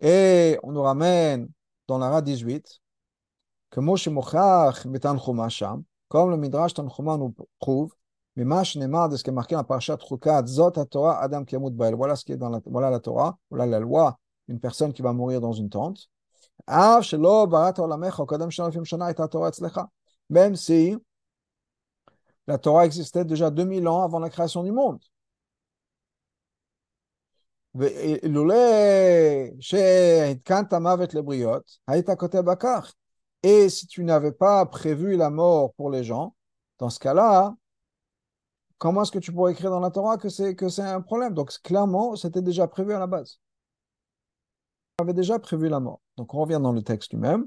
Et 0.00 0.59
on 0.62 0.73
nous 0.73 0.83
ramène 0.83 1.49
dans 1.89 1.97
la 1.97 2.11
Ra 2.11 2.21
18 2.21 2.83
que 3.71 3.81
Moshe 3.81 4.09
Mochach 4.09 4.85
Metanchuma 4.85 5.49
Sham, 5.49 5.83
comme 6.09 6.31
le 6.31 6.37
Midrash 6.37 6.75
Tanchuma 6.75 7.17
nous 7.17 7.35
prouve, 7.59 7.95
mais 8.37 8.45
Mash 8.45 8.77
Nemar 8.77 9.09
de 9.09 9.17
ce 9.17 9.25
qui 9.25 9.31
est 9.31 9.33
marqué 9.33 9.55
dans 9.55 9.65
Parashat 9.65 9.97
Chukat, 9.97 10.45
Zot 10.47 10.73
Torah 10.91 11.23
Adam 11.23 11.47
Kiamut 11.47 11.71
Bael. 11.71 11.95
Voilà 11.95 12.17
ce 12.17 12.25
qui 12.27 12.33
est 12.33 12.37
dans 12.37 12.50
la, 12.50 12.61
voilà 12.67 12.91
la 12.91 13.00
Torah, 13.00 13.39
voilà 13.49 13.65
la 13.65 13.81
loi, 13.81 14.19
une 14.49 14.61
personne 14.61 14.93
qui 14.93 15.00
va 15.00 15.15
mourir 15.15 15.41
dans 15.41 15.55
une 15.55 15.71
tente. 15.71 16.11
Même 20.29 20.57
si 20.57 20.97
la 22.47 22.59
Torah 22.59 22.85
existait 22.87 23.25
déjà 23.25 23.50
2000 23.50 23.88
ans 23.88 24.02
avant 24.02 24.19
la 24.19 24.31
création 24.31 24.62
du 24.62 24.73
monde. 24.73 25.00
Et 33.43 33.69
si 33.69 33.87
tu 33.87 34.05
n'avais 34.05 34.33
pas 34.33 34.67
prévu 34.67 35.17
la 35.17 35.31
mort 35.31 35.73
pour 35.75 35.90
les 35.90 36.05
gens, 36.05 36.35
dans 36.79 36.90
ce 36.90 36.99
cas-là, 36.99 37.55
comment 38.79 39.02
est-ce 39.02 39.12
que 39.12 39.19
tu 39.19 39.33
pourrais 39.33 39.52
écrire 39.52 39.71
dans 39.71 39.81
la 39.81 39.90
Torah 39.90 40.17
que 40.19 40.29
c'est 40.29 40.83
un 40.83 41.00
problème? 41.00 41.35
Donc 41.35 41.52
clairement, 41.62 42.17
c'était 42.17 42.43
déjà 42.43 42.67
prévu 42.67 42.93
à 42.93 42.99
la 42.99 43.07
base. 43.07 43.38
Avait 45.00 45.14
déjà 45.14 45.38
prévu 45.38 45.69
la 45.69 45.80
mort. 45.80 46.00
Donc 46.16 46.35
on 46.35 46.40
revient 46.40 46.61
dans 46.62 46.73
le 46.73 46.83
texte 46.83 47.12
lui-même. 47.12 47.47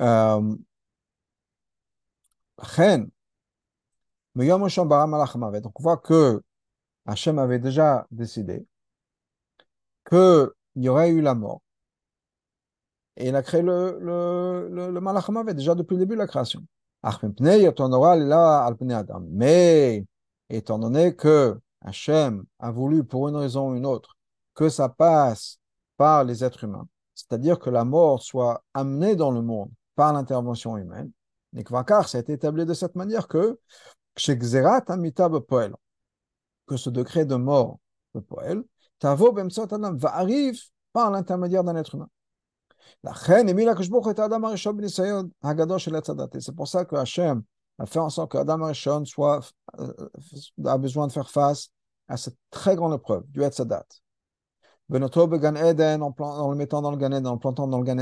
Euh, 0.00 0.56
donc 4.34 5.80
on 5.80 5.82
voit 5.82 5.96
que 5.96 6.42
Hachem 7.06 7.38
avait 7.38 7.58
déjà 7.58 8.06
décidé 8.10 8.66
qu'il 10.08 10.50
y 10.76 10.88
aurait 10.88 11.10
eu 11.10 11.20
la 11.20 11.34
mort. 11.34 11.60
Et 13.16 13.28
il 13.28 13.36
a 13.36 13.42
créé 13.42 13.62
le, 13.62 13.98
le, 14.00 14.68
le, 14.90 15.54
déjà 15.54 15.74
depuis 15.74 15.94
le 15.94 16.00
début 16.00 16.14
de 16.14 16.18
la 16.20 16.26
création. 16.26 16.62
Mais 19.30 20.04
étant 20.50 20.78
donné 20.78 21.14
que 21.14 21.58
Hachem 21.80 22.44
a 22.58 22.70
voulu, 22.70 23.04
pour 23.04 23.28
une 23.28 23.36
raison 23.36 23.70
ou 23.70 23.76
une 23.76 23.86
autre, 23.86 24.15
que 24.56 24.68
ça 24.68 24.88
passe 24.88 25.60
par 25.96 26.24
les 26.24 26.42
êtres 26.42 26.64
humains, 26.64 26.88
c'est-à-dire 27.14 27.60
que 27.60 27.70
la 27.70 27.84
mort 27.84 28.22
soit 28.22 28.64
amenée 28.74 29.14
dans 29.14 29.30
le 29.30 29.42
monde 29.42 29.70
par 29.94 30.12
l'intervention 30.12 30.76
humaine, 30.76 31.12
ça 31.54 32.18
a 32.18 32.18
été 32.18 32.32
établi 32.32 32.66
de 32.66 32.74
cette 32.74 32.96
manière 32.96 33.28
que 33.28 33.58
que 36.66 36.76
ce 36.76 36.90
degré 36.90 37.24
de 37.24 37.36
mort 37.36 37.78
de 38.14 38.20
Poël, 38.20 38.62
va 39.00 40.16
arriver 40.16 40.58
par 40.92 41.10
l'intermédiaire 41.10 41.64
d'un 41.64 41.76
être 41.76 41.94
humain. 41.94 42.08
C'est 46.40 46.54
pour 46.54 46.68
ça 46.68 46.84
que 46.84 46.96
Hachem 46.96 47.42
a 47.78 47.86
fait 47.86 47.98
en 47.98 48.10
sorte 48.10 48.32
qu'Adam 48.32 48.62
Arishon 48.62 49.04
soit, 49.04 49.40
euh, 49.78 50.08
a 50.64 50.78
besoin 50.78 51.06
de 51.06 51.12
faire 51.12 51.30
face 51.30 51.68
à 52.08 52.16
cette 52.16 52.36
très 52.50 52.74
grande 52.74 52.94
épreuve 52.94 53.24
du 53.28 53.42
Etzadat. 53.42 53.84
En, 54.88 56.50
le 56.50 56.54
mettant 56.54 56.82
dans 56.82 56.90
le 56.90 56.96
Gan 56.96 57.12
en 57.12 57.32
le 57.32 57.38
plantant 57.38 57.66
dans 57.66 57.78
le 57.78 57.84
Gan 57.84 57.96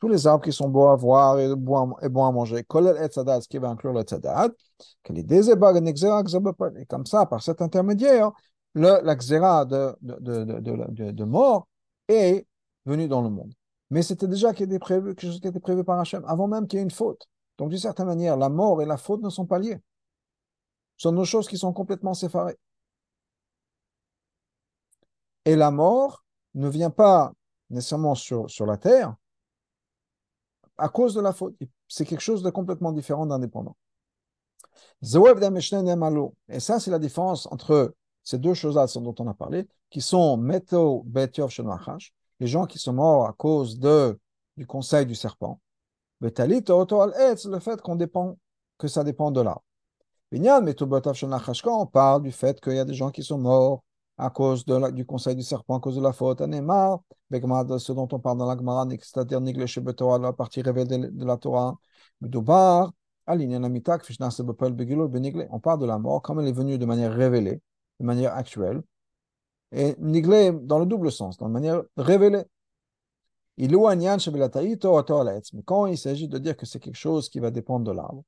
tous 0.00 0.08
les 0.08 0.26
arbres 0.26 0.44
qui 0.44 0.52
sont 0.52 0.68
beaux 0.68 0.88
à 0.88 0.96
voir 0.96 1.38
et 1.38 1.54
bons, 1.54 1.94
et 2.02 2.08
bons 2.08 2.26
à 2.26 2.32
manger, 2.32 2.64
ce 2.68 3.48
qui 3.48 3.58
va 3.58 3.68
inclure 3.70 3.92
le 3.92 4.02
Tzadat, 4.02 4.50
et 6.78 6.86
comme 6.86 7.06
ça, 7.06 7.26
par 7.26 7.42
cet 7.42 7.62
intermédiaire, 7.62 8.30
le, 8.74 9.00
la 9.02 9.16
xéra 9.16 9.64
de, 9.64 9.96
de, 10.02 10.44
de, 10.44 11.10
de, 11.10 11.24
mort 11.24 11.68
est 12.08 12.46
venu 12.84 13.08
dans 13.08 13.22
le 13.22 13.30
monde. 13.30 13.54
Mais 13.90 14.02
c'était 14.02 14.26
déjà 14.26 14.52
quelque 14.52 15.20
chose 15.20 15.40
qui 15.40 15.48
était 15.48 15.60
prévu 15.60 15.84
par 15.84 15.98
Hachem, 15.98 16.24
avant 16.26 16.48
même 16.48 16.66
qu'il 16.66 16.78
y 16.78 16.80
ait 16.80 16.84
une 16.84 16.90
faute. 16.90 17.26
Donc, 17.56 17.70
d'une 17.70 17.78
certaine 17.78 18.06
manière, 18.06 18.36
la 18.36 18.48
mort 18.48 18.82
et 18.82 18.86
la 18.86 18.96
faute 18.96 19.22
ne 19.22 19.30
sont 19.30 19.46
pas 19.46 19.58
liées. 19.58 19.78
Ce 20.96 21.08
sont 21.08 21.14
deux 21.14 21.24
choses 21.24 21.48
qui 21.48 21.56
sont 21.56 21.72
complètement 21.72 22.14
séparées. 22.14 22.58
Et 25.44 25.56
la 25.56 25.70
mort 25.70 26.24
ne 26.54 26.68
vient 26.68 26.90
pas 26.90 27.32
nécessairement 27.70 28.14
sur, 28.14 28.46
la 28.66 28.76
terre 28.76 29.14
à 30.78 30.88
cause 30.88 31.14
de 31.14 31.20
la 31.20 31.32
faute. 31.32 31.56
C'est 31.88 32.04
quelque 32.04 32.20
chose 32.20 32.42
de 32.42 32.50
complètement 32.50 32.92
différent, 32.92 33.26
d'indépendant. 33.26 33.76
Et 36.48 36.60
ça, 36.60 36.80
c'est 36.80 36.90
la 36.90 36.98
différence 36.98 37.46
entre 37.50 37.94
ces 38.22 38.38
deux 38.38 38.54
choses-là 38.54 38.86
dont 39.00 39.14
on 39.18 39.28
a 39.28 39.34
parlé, 39.34 39.68
qui 39.90 40.00
sont 40.00 40.36
Meto 40.36 41.02
Betov 41.06 41.50
les 42.40 42.46
gens 42.46 42.66
qui 42.66 42.78
sont 42.78 42.94
morts 42.94 43.26
à 43.26 43.32
cause 43.32 43.78
de, 43.78 44.18
du 44.56 44.66
conseil 44.66 45.06
du 45.06 45.14
serpent. 45.14 45.60
le 46.20 47.58
fait 47.60 47.80
qu'on 47.80 47.96
dépend, 47.96 48.36
que 48.78 48.88
ça 48.88 49.04
dépend 49.04 49.30
de 49.30 49.40
là. 49.40 49.60
Quand 50.32 51.80
on 51.80 51.86
parle 51.86 52.22
du 52.22 52.32
fait 52.32 52.60
qu'il 52.60 52.74
y 52.74 52.78
a 52.78 52.84
des 52.84 52.94
gens 52.94 53.10
qui 53.10 53.22
sont 53.22 53.38
morts 53.38 53.83
à 54.18 54.30
cause 54.30 54.64
de 54.64 54.90
du 54.92 55.04
conseil 55.06 55.34
du 55.36 55.42
serpent, 55.42 55.76
à 55.76 55.80
cause 55.80 55.96
de 55.96 56.02
la 56.02 56.12
faute, 56.12 56.40
de 56.40 57.78
ce 57.78 57.92
dont 57.92 58.08
on 58.12 58.18
parle 58.20 58.38
dans 58.38 58.46
la 58.46 58.56
Gemara, 58.56 58.86
c'est-à-dire 59.00 59.40
la 59.40 60.32
partie 60.32 60.62
révélée 60.62 61.08
de 61.10 61.24
la 61.24 61.36
Torah, 61.36 61.76
on 62.22 62.28
parle 65.60 65.78
de 65.80 65.86
la 65.86 65.98
mort 65.98 66.22
comme 66.22 66.40
elle 66.40 66.48
est 66.48 66.52
venue 66.52 66.78
de 66.78 66.86
manière 66.86 67.12
révélée, 67.12 67.60
de 68.00 68.04
manière 68.04 68.34
actuelle, 68.34 68.82
et 69.72 69.96
niglé 69.98 70.52
dans 70.52 70.78
le 70.78 70.86
double 70.86 71.10
sens, 71.10 71.36
dans 71.38 71.46
la 71.46 71.52
manière 71.52 71.82
révélée. 71.96 72.44
Mais 73.56 73.68
quand 75.64 75.86
il 75.86 75.98
s'agit 75.98 76.28
de 76.28 76.38
dire 76.38 76.56
que 76.56 76.66
c'est 76.66 76.80
quelque 76.80 76.96
chose 76.96 77.28
qui 77.28 77.38
va 77.40 77.50
dépendre 77.50 77.84
de 77.84 77.92
l'arbre, 77.92 78.24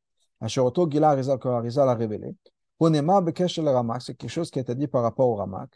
l'a 1.85 1.95
révélé, 1.95 2.35
c'est 2.81 4.15
quelque 4.15 4.31
chose 4.31 4.51
qui 4.51 4.59
été 4.59 4.75
dit 4.75 4.87
par 4.87 5.03
rapport 5.03 5.29
au 5.29 5.35
Ramak. 5.35 5.71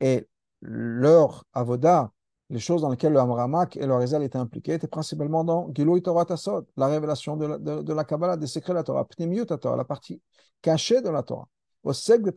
et 0.00 0.28
leur 0.60 1.44
avoda, 1.52 2.12
les 2.50 2.58
choses 2.58 2.82
dans 2.82 2.90
lesquelles 2.90 3.12
le 3.12 3.20
Ramak 3.20 3.76
et 3.76 3.86
le 3.86 3.94
Harizal 3.94 4.22
étaient 4.22 4.38
impliqués, 4.38 4.74
étaient 4.74 4.86
principalement 4.86 5.42
dans 5.44 5.68
Torah 6.02 6.24
Tasod, 6.24 6.66
la 6.76 6.86
révélation 6.86 7.36
de 7.36 7.92
la, 7.92 8.04
Kabbalah, 8.04 8.36
des 8.36 8.46
secrets 8.46 8.72
de 8.72 8.78
la 8.78 8.84
Torah, 8.84 9.06
Torah, 9.58 9.76
la 9.76 9.84
partie 9.84 10.20
cachée 10.60 11.00
de 11.00 11.08
la 11.08 11.22
Torah 11.22 11.48
au 11.82 11.92
sec 11.92 12.22
de 12.22 12.32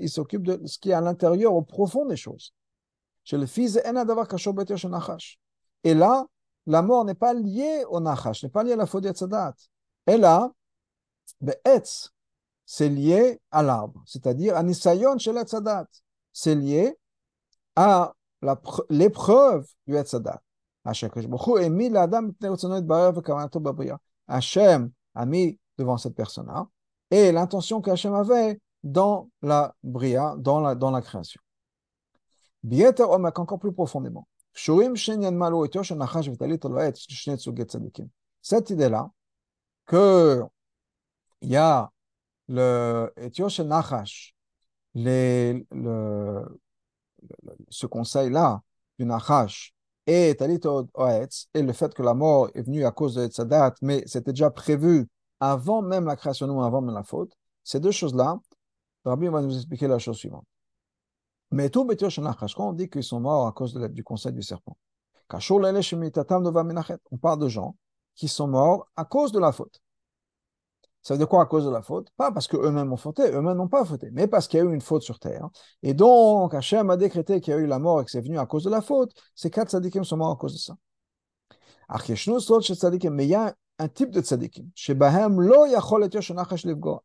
il 0.00 0.10
s'occupe 0.10 0.42
de 0.42 0.66
ce 0.66 0.78
qui 0.78 0.90
est 0.90 0.94
à 0.94 1.00
l'intérieur, 1.00 1.54
au 1.54 1.62
profond 1.62 2.06
des 2.06 2.16
choses. 2.16 2.52
Chez 3.24 3.38
le 3.38 3.46
fils 3.46 3.80
Et 5.84 5.94
là, 5.94 6.26
la 6.66 6.82
mort 6.82 7.04
n'est 7.04 7.14
pas 7.14 7.34
liée 7.34 7.84
au 7.88 8.00
nachash, 8.00 8.42
n'est 8.42 8.48
pas 8.48 8.62
liée 8.62 8.72
à 8.72 8.76
la 8.76 8.86
faute 8.86 9.04
de 9.04 9.12
Et 10.06 10.16
là, 10.16 10.52
c'est 12.66 12.88
lié 12.88 13.40
à 13.52 13.62
l'arbre, 13.62 14.02
c'est-à-dire 14.04 14.56
à 14.56 14.62
nisayon 14.62 15.16
chez 15.18 15.32
tzadat. 15.32 15.86
C'est 16.32 16.56
lié 16.56 16.98
à 17.76 18.12
l'épreuve 18.90 19.66
du 19.86 19.96
etzadat. 19.96 20.42
Hachem 24.28 24.90
a 25.14 25.26
mis 25.26 25.58
devant 25.78 25.96
cette 25.96 26.14
personne-là 26.14 26.68
et 27.10 27.32
l'intention 27.32 27.80
qu'Hachem 27.80 28.14
avait 28.14 28.60
dans 28.82 29.30
la 29.42 29.74
bria, 29.82 30.34
dans 30.38 30.60
la, 30.60 30.74
dans 30.74 30.90
la 30.90 31.00
création. 31.02 31.40
encore 32.64 33.58
plus 33.58 33.72
profondément. 33.72 34.28
Cette 38.42 38.70
idée-là, 38.70 39.10
que 39.86 40.42
il 41.42 41.50
y 41.50 41.56
a 41.56 41.90
le 42.48 43.12
Etiosh 43.16 43.60
Nachash, 43.60 44.34
les, 44.94 45.66
le, 45.70 46.44
ce 47.68 47.86
conseil-là 47.86 48.62
du 48.98 49.04
Nachash 49.04 49.74
et 50.06 50.34
Talit 50.36 50.60
et 51.54 51.62
le 51.62 51.72
fait 51.72 51.92
que 51.92 52.02
la 52.02 52.14
mort 52.14 52.48
est 52.54 52.62
venue 52.62 52.84
à 52.84 52.92
cause 52.92 53.14
de 53.14 53.26
Tzadat, 53.26 53.74
mais 53.82 54.02
c'était 54.06 54.32
déjà 54.32 54.50
prévu 54.50 55.08
avant 55.40 55.82
même 55.82 56.06
la 56.06 56.16
création 56.16 56.46
ou 56.48 56.62
avant 56.62 56.80
même 56.80 56.94
la 56.94 57.02
faute, 57.02 57.32
ces 57.64 57.80
deux 57.80 57.90
choses-là 57.90 58.38
Rabbi 59.04 59.28
va 59.28 59.40
nous 59.40 59.54
expliquer 59.54 59.88
la 59.88 59.98
chose 59.98 60.16
suivante. 60.16 60.46
Mais 61.50 61.70
tout 61.70 61.86
quand 61.86 62.68
on 62.68 62.72
dit 62.72 62.88
qu'ils 62.88 63.04
sont 63.04 63.20
morts 63.20 63.46
à 63.46 63.52
cause 63.52 63.74
du 63.74 64.02
conseil 64.02 64.32
du 64.32 64.42
serpent, 64.42 64.76
on 65.30 67.18
parle 67.18 67.38
de 67.40 67.48
gens 67.48 67.76
qui 68.14 68.28
sont 68.28 68.48
morts 68.48 68.88
à 68.96 69.04
cause 69.04 69.32
de 69.32 69.38
la 69.38 69.52
faute. 69.52 69.80
Ça 71.06 71.14
veut 71.14 71.18
dire 71.18 71.28
quoi 71.28 71.42
à 71.42 71.46
cause 71.46 71.64
de 71.64 71.70
la 71.70 71.82
faute? 71.82 72.08
Pas 72.16 72.32
parce 72.32 72.48
qu'eux-mêmes 72.48 72.92
ont 72.92 72.96
fauté, 72.96 73.30
eux-mêmes 73.30 73.56
n'ont 73.56 73.68
pas 73.68 73.84
fauté, 73.84 74.10
mais 74.12 74.26
parce 74.26 74.48
qu'il 74.48 74.58
y 74.58 74.60
a 74.60 74.64
eu 74.64 74.74
une 74.74 74.80
faute 74.80 75.02
sur 75.02 75.20
terre. 75.20 75.48
Et 75.84 75.94
donc, 75.94 76.52
Hachem 76.52 76.90
a 76.90 76.96
décrété 76.96 77.40
qu'il 77.40 77.52
y 77.52 77.56
a 77.56 77.60
eu 77.60 77.66
la 77.68 77.78
mort 77.78 78.00
et 78.00 78.04
que 78.04 78.10
c'est 78.10 78.20
venu 78.20 78.40
à 78.40 78.46
cause 78.46 78.64
de 78.64 78.70
la 78.70 78.80
faute. 78.80 79.12
Ces 79.36 79.48
quatre 79.48 79.70
tzadikim 79.70 80.02
sont 80.02 80.16
morts 80.16 80.32
à 80.32 80.36
cause 80.36 80.54
de 80.54 80.58
ça. 80.58 80.74
Mais 83.12 83.24
il 83.24 83.28
y 83.28 83.36
a 83.36 83.54
un 83.78 83.86
type 83.86 84.10
de 84.10 84.20
tzadikim. 84.20 84.68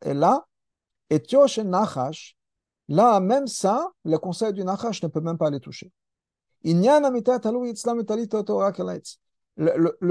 Et 0.02 0.14
là, 0.14 0.46
et 1.08 1.22
Nachash, 1.62 2.36
là, 2.88 3.20
même 3.20 3.46
ça, 3.46 3.88
le 4.04 4.18
conseil 4.18 4.52
du 4.52 4.64
Nachash 4.64 5.00
ne 5.04 5.06
peut 5.06 5.20
même 5.20 5.38
pas 5.38 5.48
les 5.48 5.60
toucher. 5.60 5.92
Le 6.64 6.92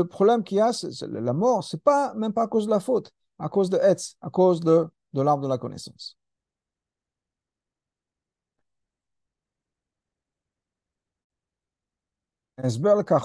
problème 0.04 0.46
qu'il 0.46 0.60
y 0.60 0.62
a, 0.62 0.72
c'est 0.72 1.08
la 1.10 1.34
mort, 1.34 1.66
c'est 1.66 1.84
pas 1.84 2.14
même 2.14 2.32
pas 2.32 2.44
à 2.44 2.48
cause 2.48 2.68
de 2.68 2.72
la 2.72 2.80
faute, 2.80 3.12
à 3.42 3.50
cause 3.50 3.70
de 3.70 3.78
Etz, 3.78 4.16
à 4.22 4.30
cause 4.30 4.62
de, 4.62 4.88
de 5.14 5.22
l'arbre 5.22 5.44
de 5.44 5.50
la 5.50 5.58
connaissance. 5.58 6.18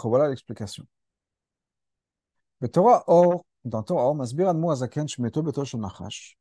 Voilà 0.04 0.28
l'explication. 0.28 0.86
Torah 2.72 3.04
Or, 3.06 3.44
dans 3.64 3.82
Torah 3.82 4.06
Or, 4.06 4.14
Masbir 4.14 4.48
Admoazaken, 4.48 5.06
Shmeto 5.06 5.42
Betoshon 5.42 5.78
Nachash. 5.78 6.38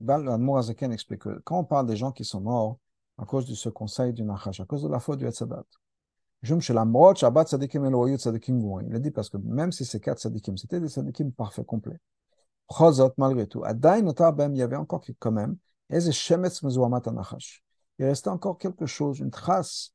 Ben 0.00 0.28
Admoazaken 0.28 0.92
explique 0.92 1.22
que 1.22 1.40
quand 1.40 1.58
on 1.58 1.64
parle 1.64 1.88
des 1.88 1.96
gens 1.96 2.12
qui 2.12 2.24
sont 2.24 2.40
morts 2.40 2.78
à 3.18 3.24
cause 3.24 3.46
de 3.46 3.56
ce 3.56 3.68
conseil 3.68 4.12
du 4.12 4.22
Nachash, 4.22 4.60
à 4.60 4.64
cause 4.64 4.84
de 4.84 4.88
la 4.88 5.00
faute 5.00 5.18
du 5.18 5.26
Hatzadat, 5.26 5.64
il 6.44 6.52
a 6.52 8.98
dit 9.00 9.10
parce 9.10 9.28
que 9.28 9.38
même 9.38 9.72
si 9.72 9.84
ces 9.84 9.98
quatre 9.98 10.20
sadikim, 10.20 10.56
c'était 10.56 10.78
des 10.78 10.88
sadikim 10.88 11.32
parfaits, 11.32 11.66
complets, 11.66 11.98
malgré 13.16 13.46
tout, 13.46 13.64
il 13.64 14.56
y 14.56 14.62
avait 14.62 14.76
encore 14.76 15.02
quand 15.18 15.32
même, 15.32 15.56
il 15.90 15.96
restait 18.04 18.28
encore 18.28 18.58
quelque 18.58 18.86
chose, 18.86 19.18
une 19.18 19.30
trace 19.30 19.94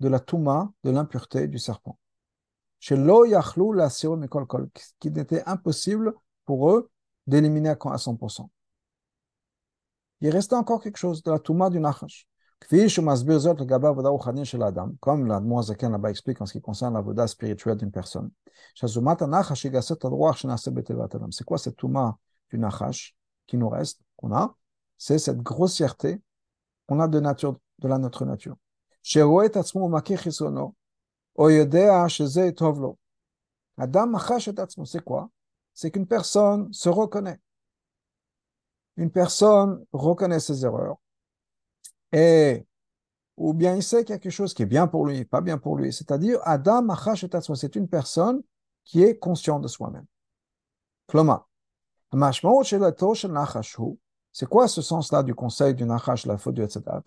de 0.00 0.08
la 0.08 0.20
touma, 0.20 0.72
de 0.82 0.90
l'impureté 0.90 1.48
du 1.48 1.58
serpent. 1.58 1.98
Chez 2.80 2.96
lo 2.96 3.24
yachlou 3.24 3.72
la 3.72 3.88
kol 4.28 4.68
qui 4.98 5.10
n'était 5.10 5.42
impossible 5.46 6.14
pour 6.44 6.70
eux 6.70 6.90
d'éliminer 7.26 7.70
à 7.70 7.74
100%. 7.74 8.48
Il 10.20 10.30
restait 10.30 10.54
encore 10.54 10.82
quelque 10.82 10.96
chose 10.96 11.22
de 11.22 11.30
la 11.30 11.38
touma 11.38 11.70
du 11.70 11.80
nachash. 11.80 12.26
Comme 15.00 15.26
la 15.26 15.42
Zaken 15.62 15.92
là-bas 15.92 16.10
explique 16.10 16.40
en 16.40 16.46
ce 16.46 16.52
qui 16.52 16.60
concerne 16.60 16.94
la 16.94 17.00
voda 17.00 17.26
spirituelle 17.26 17.76
d'une 17.76 17.90
personne. 17.90 18.30
C'est 18.74 19.02
quoi 21.44 21.58
cette 21.58 21.76
touma 21.76 22.16
du 22.50 22.58
nachash 22.58 23.16
qui 23.46 23.58
nous 23.58 23.68
reste, 23.68 24.00
qu'on 24.16 24.34
a? 24.34 24.56
C'est 24.96 25.18
cette 25.18 25.42
grossièreté 25.42 26.22
qu'on 26.88 27.00
a 27.00 27.08
de, 27.08 27.20
nature, 27.20 27.58
de 27.78 27.88
la 27.88 27.98
notre 27.98 28.24
nature. 28.24 28.56
C'est 29.02 29.20
quoi? 35.04 35.28
C'est 35.74 35.90
qu'une 35.90 36.06
personne 36.06 36.72
se 36.72 36.88
reconnaît. 36.88 37.38
Une 38.96 39.10
personne 39.10 39.84
reconnaît 39.92 40.40
ses 40.40 40.64
erreurs 40.64 40.96
et 42.14 42.64
ou 43.36 43.52
bien 43.52 43.74
il 43.74 43.82
sait 43.82 44.04
quelque 44.04 44.30
chose 44.30 44.54
qui 44.54 44.62
est 44.62 44.66
bien 44.66 44.86
pour 44.86 45.04
lui, 45.04 45.24
pas 45.24 45.40
bien 45.40 45.58
pour 45.58 45.76
lui. 45.76 45.92
C'est-à-dire, 45.92 46.38
Adam 46.44 46.86
c'est 47.54 47.74
une 47.74 47.88
personne 47.88 48.42
qui 48.84 49.02
est 49.02 49.18
consciente 49.18 49.62
de 49.62 49.68
soi-même. 49.68 50.06
c'est 54.32 54.46
quoi 54.46 54.68
ce 54.68 54.82
sens-là 54.82 55.22
du 55.24 55.34
conseil 55.34 55.74
du 55.74 55.84
Nachash, 55.84 56.26
la 56.26 56.38
faute 56.38 56.54
du 56.54 56.62
Etzadat 56.62 57.02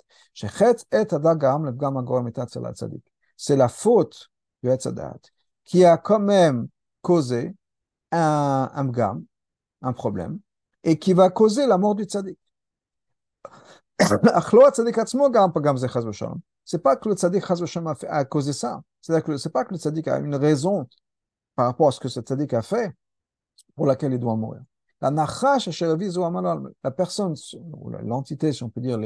C'est 3.38 3.56
la 3.56 3.68
faute 3.70 4.30
du 4.64 4.70
Etzadat 4.70 5.20
qui 5.64 5.86
a 5.86 5.98
quand 5.98 6.20
même 6.20 6.68
causé 7.02 7.54
un, 8.12 8.72
un 9.82 9.94
problème, 9.94 10.40
et 10.84 10.98
qui 10.98 11.14
va 11.14 11.30
causer 11.30 11.68
la 11.68 11.78
mort 11.78 11.96
du 11.96 12.04
Tzadik. 12.04 12.40
C'est 16.66 16.84
pas 16.84 16.96
que 16.96 17.10
le 17.10 17.16
tzaddik 17.16 17.44
a 18.10 18.26
causé 18.26 18.54
ça. 18.54 18.82
C'est-à-dire 19.02 19.24
que 19.24 19.38
c'est 19.38 19.50
pas 19.50 19.66
que 19.66 19.74
le 19.74 19.80
tzaddik 19.80 20.08
a 20.08 20.20
une 20.20 20.36
raison 20.36 20.88
par 21.56 21.68
rapport 21.68 21.88
à 21.88 21.92
ce 21.92 22.00
que 22.00 22.10
ce 22.10 22.20
tzaddik 22.20 22.54
a 22.54 22.62
fait 22.62 22.94
pour 23.76 23.88
laquelle 23.88 24.14
il 24.14 24.20
doit 24.20 24.36
mourir. 24.36 24.62
La 25.02 25.12
nachash 25.12 25.82
la 25.82 26.92
personne, 26.92 27.36
l'entité, 28.04 28.54
si 28.54 28.64
on 28.64 28.70
peut 28.70 28.82
dire, 28.82 29.00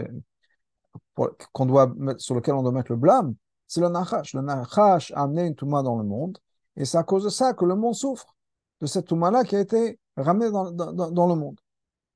qu'on 1.53 1.65
doit 1.65 1.93
sur 2.17 2.35
lequel 2.35 2.55
on 2.55 2.63
doit 2.63 2.71
mettre 2.71 2.91
le 2.91 2.97
blâme, 2.97 3.35
c'est 3.67 3.81
le 3.81 3.89
nachash. 3.89 4.33
Le 4.33 4.41
nachash 4.41 5.11
a 5.11 5.23
amené 5.23 5.47
une 5.47 5.55
touma 5.55 5.83
dans 5.83 5.97
le 5.97 6.03
monde, 6.03 6.37
et 6.75 6.85
c'est 6.85 6.97
à 6.97 7.03
cause 7.03 7.23
de 7.23 7.29
ça 7.29 7.53
que 7.53 7.65
le 7.65 7.75
monde 7.75 7.95
souffre, 7.95 8.35
de 8.81 8.87
cette 8.87 9.07
touma-là 9.07 9.43
qui 9.43 9.55
a 9.55 9.59
été 9.59 9.99
ramenée 10.17 10.51
dans 10.51 11.27
le 11.27 11.35
monde 11.35 11.59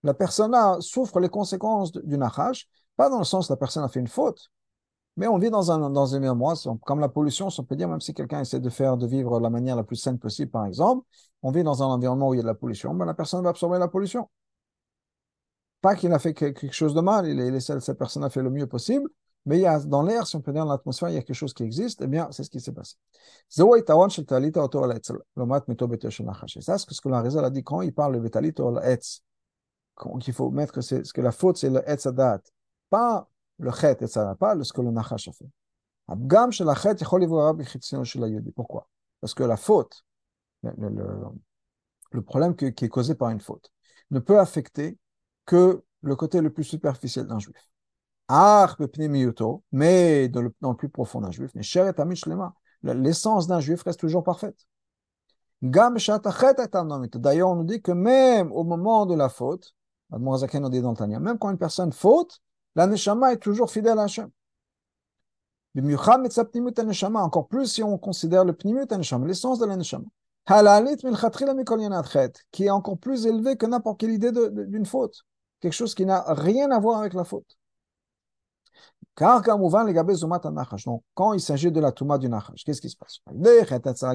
la 0.06 0.14
personne-là 0.14 0.78
souffre 0.82 1.20
les 1.20 1.30
conséquences 1.30 1.92
du 1.92 2.18
nachash, 2.18 2.70
pas 2.96 3.10
dans 3.10 3.18
le 3.18 3.26
sens 3.26 3.50
la 3.50 3.58
personne 3.58 3.84
a 3.84 3.90
fait 3.90 4.00
une 4.00 4.08
faute, 4.08 4.52
mais 5.18 5.28
on 5.28 5.40
vit 5.40 5.50
dans 5.50 5.72
un, 5.72 5.90
dans 5.90 6.06
comme 6.86 7.00
la 7.00 7.10
pollution, 7.10 7.48
on 7.58 7.64
peut 7.64 7.76
dire, 7.76 7.90
même 7.90 8.02
si 8.02 8.14
quelqu'un 8.14 8.42
essaie 8.42 8.60
de 8.60 8.70
faire, 8.70 8.98
de 8.98 9.08
vivre 9.08 9.40
la 9.40 9.50
manière 9.50 9.76
la 9.76 9.84
plus 9.84 9.96
saine 9.96 10.20
possible, 10.20 10.52
par 10.52 10.66
exemple, 10.66 11.08
on 11.42 11.50
vit 11.52 11.64
dans 11.64 11.82
un 11.82 11.88
environnement 11.88 12.30
où 12.30 12.36
il 12.36 12.38
y 12.38 12.40
a 12.40 12.44
de 12.44 12.48
la 12.48 12.54
pollution, 12.54 12.94
mais 12.94 13.06
la 13.06 13.16
personne 13.16 13.44
va 13.44 13.50
absorber 13.50 13.80
la 13.80 13.88
pollution. 13.88 14.30
Pas 15.82 15.96
qu'il 15.96 16.14
a 16.14 16.20
fait 16.20 16.34
quelque 16.34 16.72
chose 16.72 16.94
de 16.94 17.02
mal, 17.02 17.28
il 17.28 17.62
cette 17.62 17.98
personne 17.98 18.24
a 18.24 18.30
fait 18.30 18.44
le 18.44 18.52
mieux 18.52 18.68
possible, 18.68 19.10
mais 19.48 19.58
il 19.58 19.62
y 19.62 19.66
a, 19.66 19.80
dans 19.80 20.04
l'air, 20.04 20.28
si 20.28 20.36
on 20.36 20.42
peut 20.42 20.54
dire, 20.54 20.66
dans 20.66 20.72
l'atmosphère, 20.72 21.10
il 21.10 21.16
y 21.16 21.18
a 21.18 21.24
quelque 21.24 21.36
chose 21.36 21.54
qui 21.54 21.64
existe, 21.64 22.02
eh 22.02 22.08
bien, 22.08 22.28
c'est 22.32 22.44
ce 22.44 22.52
qui 22.52 22.60
s'est 22.60 22.74
passé. 22.74 22.96
C'est 23.50 23.62
ce 23.62 23.66
que 27.02 27.10
la 27.10 27.20
a 27.20 27.50
dit 27.50 27.64
quand 27.64 27.82
il 27.82 27.94
parle 27.94 28.16
de 28.16 28.20
Vitalit 28.20 28.54
qu'il 30.20 30.34
faut 30.34 30.50
mettre, 30.52 30.74
que 30.74 31.22
la 31.22 31.32
faute, 31.32 31.58
c'est 31.58 31.70
le 31.70 31.88
etzadat, 31.90 32.42
pas 32.90 33.30
le 33.60 33.72
chet 33.72 33.98
etzadat, 34.02 34.36
pas 34.36 34.62
ce 34.64 34.74
que 34.74 34.82
le 34.82 34.92
nachash 34.92 35.28
a 35.28 35.32
fait. 35.32 35.50
Pourquoi? 38.56 38.90
Parce 39.22 39.34
que 39.34 39.44
la 39.44 39.58
faute, 39.58 40.06
le, 40.64 42.22
problème 42.22 42.56
qui 42.56 42.66
est 42.66 42.90
causé 42.90 43.16
par 43.16 43.30
une 43.30 43.40
faute, 43.40 43.72
ne 44.12 44.20
peut 44.20 44.40
affecter 44.40 44.98
que 45.46 45.84
le 46.02 46.16
côté 46.16 46.42
le 46.42 46.52
plus 46.52 46.64
superficiel 46.64 47.26
d'un 47.26 47.40
juif. 47.40 47.70
Mais 49.72 50.28
dans 50.30 50.42
le, 50.42 50.54
dans 50.62 50.72
le 50.72 50.78
plus 50.78 50.90
profond 50.90 51.22
d'un 51.22 51.32
juif, 51.32 51.52
l'essence 52.84 53.48
d'un 53.48 53.60
juif 53.60 53.84
reste 53.84 54.00
toujours 54.00 54.24
parfaite. 54.24 54.68
D'ailleurs, 55.62 57.50
on 57.50 57.56
nous 57.56 57.64
dit 57.64 57.82
que 57.82 57.92
même 57.92 58.52
au 58.52 58.64
moment 58.64 59.06
de 59.06 59.16
la 59.16 59.30
faute, 59.30 59.75
même 60.12 61.38
quand 61.40 61.50
une 61.50 61.58
personne 61.58 61.92
faute, 61.92 62.40
la 62.76 62.88
neshama 62.88 63.34
est 63.34 63.38
toujours 63.38 63.72
fidèle 63.72 64.00
à 64.00 64.04
Hachem. 64.04 64.30
Encore 65.76 67.48
plus 67.48 67.68
si 67.68 67.84
on 67.84 67.98
considère 67.98 68.46
le 68.46 68.54
pnimut 68.54 68.88
l'essence 69.26 69.60
de 69.60 69.66
la 69.66 69.76
neshama. 69.76 70.06
Qui 72.52 72.66
est 72.66 72.70
encore 72.70 72.98
plus 72.98 73.26
élevé 73.26 73.58
que 73.58 73.66
n'importe 73.66 74.00
quelle 74.00 74.12
idée 74.12 74.32
d'une 74.32 74.86
faute. 74.86 75.24
Quelque 75.60 75.74
chose 75.74 75.96
qui 75.96 76.06
n'a 76.06 76.24
rien 76.34 76.70
à 76.72 76.80
voir 76.80 77.00
avec 77.00 77.14
la 77.14 77.24
faute. 77.24 77.58
Car, 79.16 79.42
donc, 79.42 81.04
quand 81.14 81.34
il 81.34 81.40
s'agit 81.40 81.72
de 81.72 81.80
la 81.80 81.94
Touma 81.94 82.18
du 82.18 82.28
Nachash, 82.28 82.66
qu'est-ce 82.66 82.82
qui 82.82 82.90
se 82.90 82.98
passe? 82.98 83.20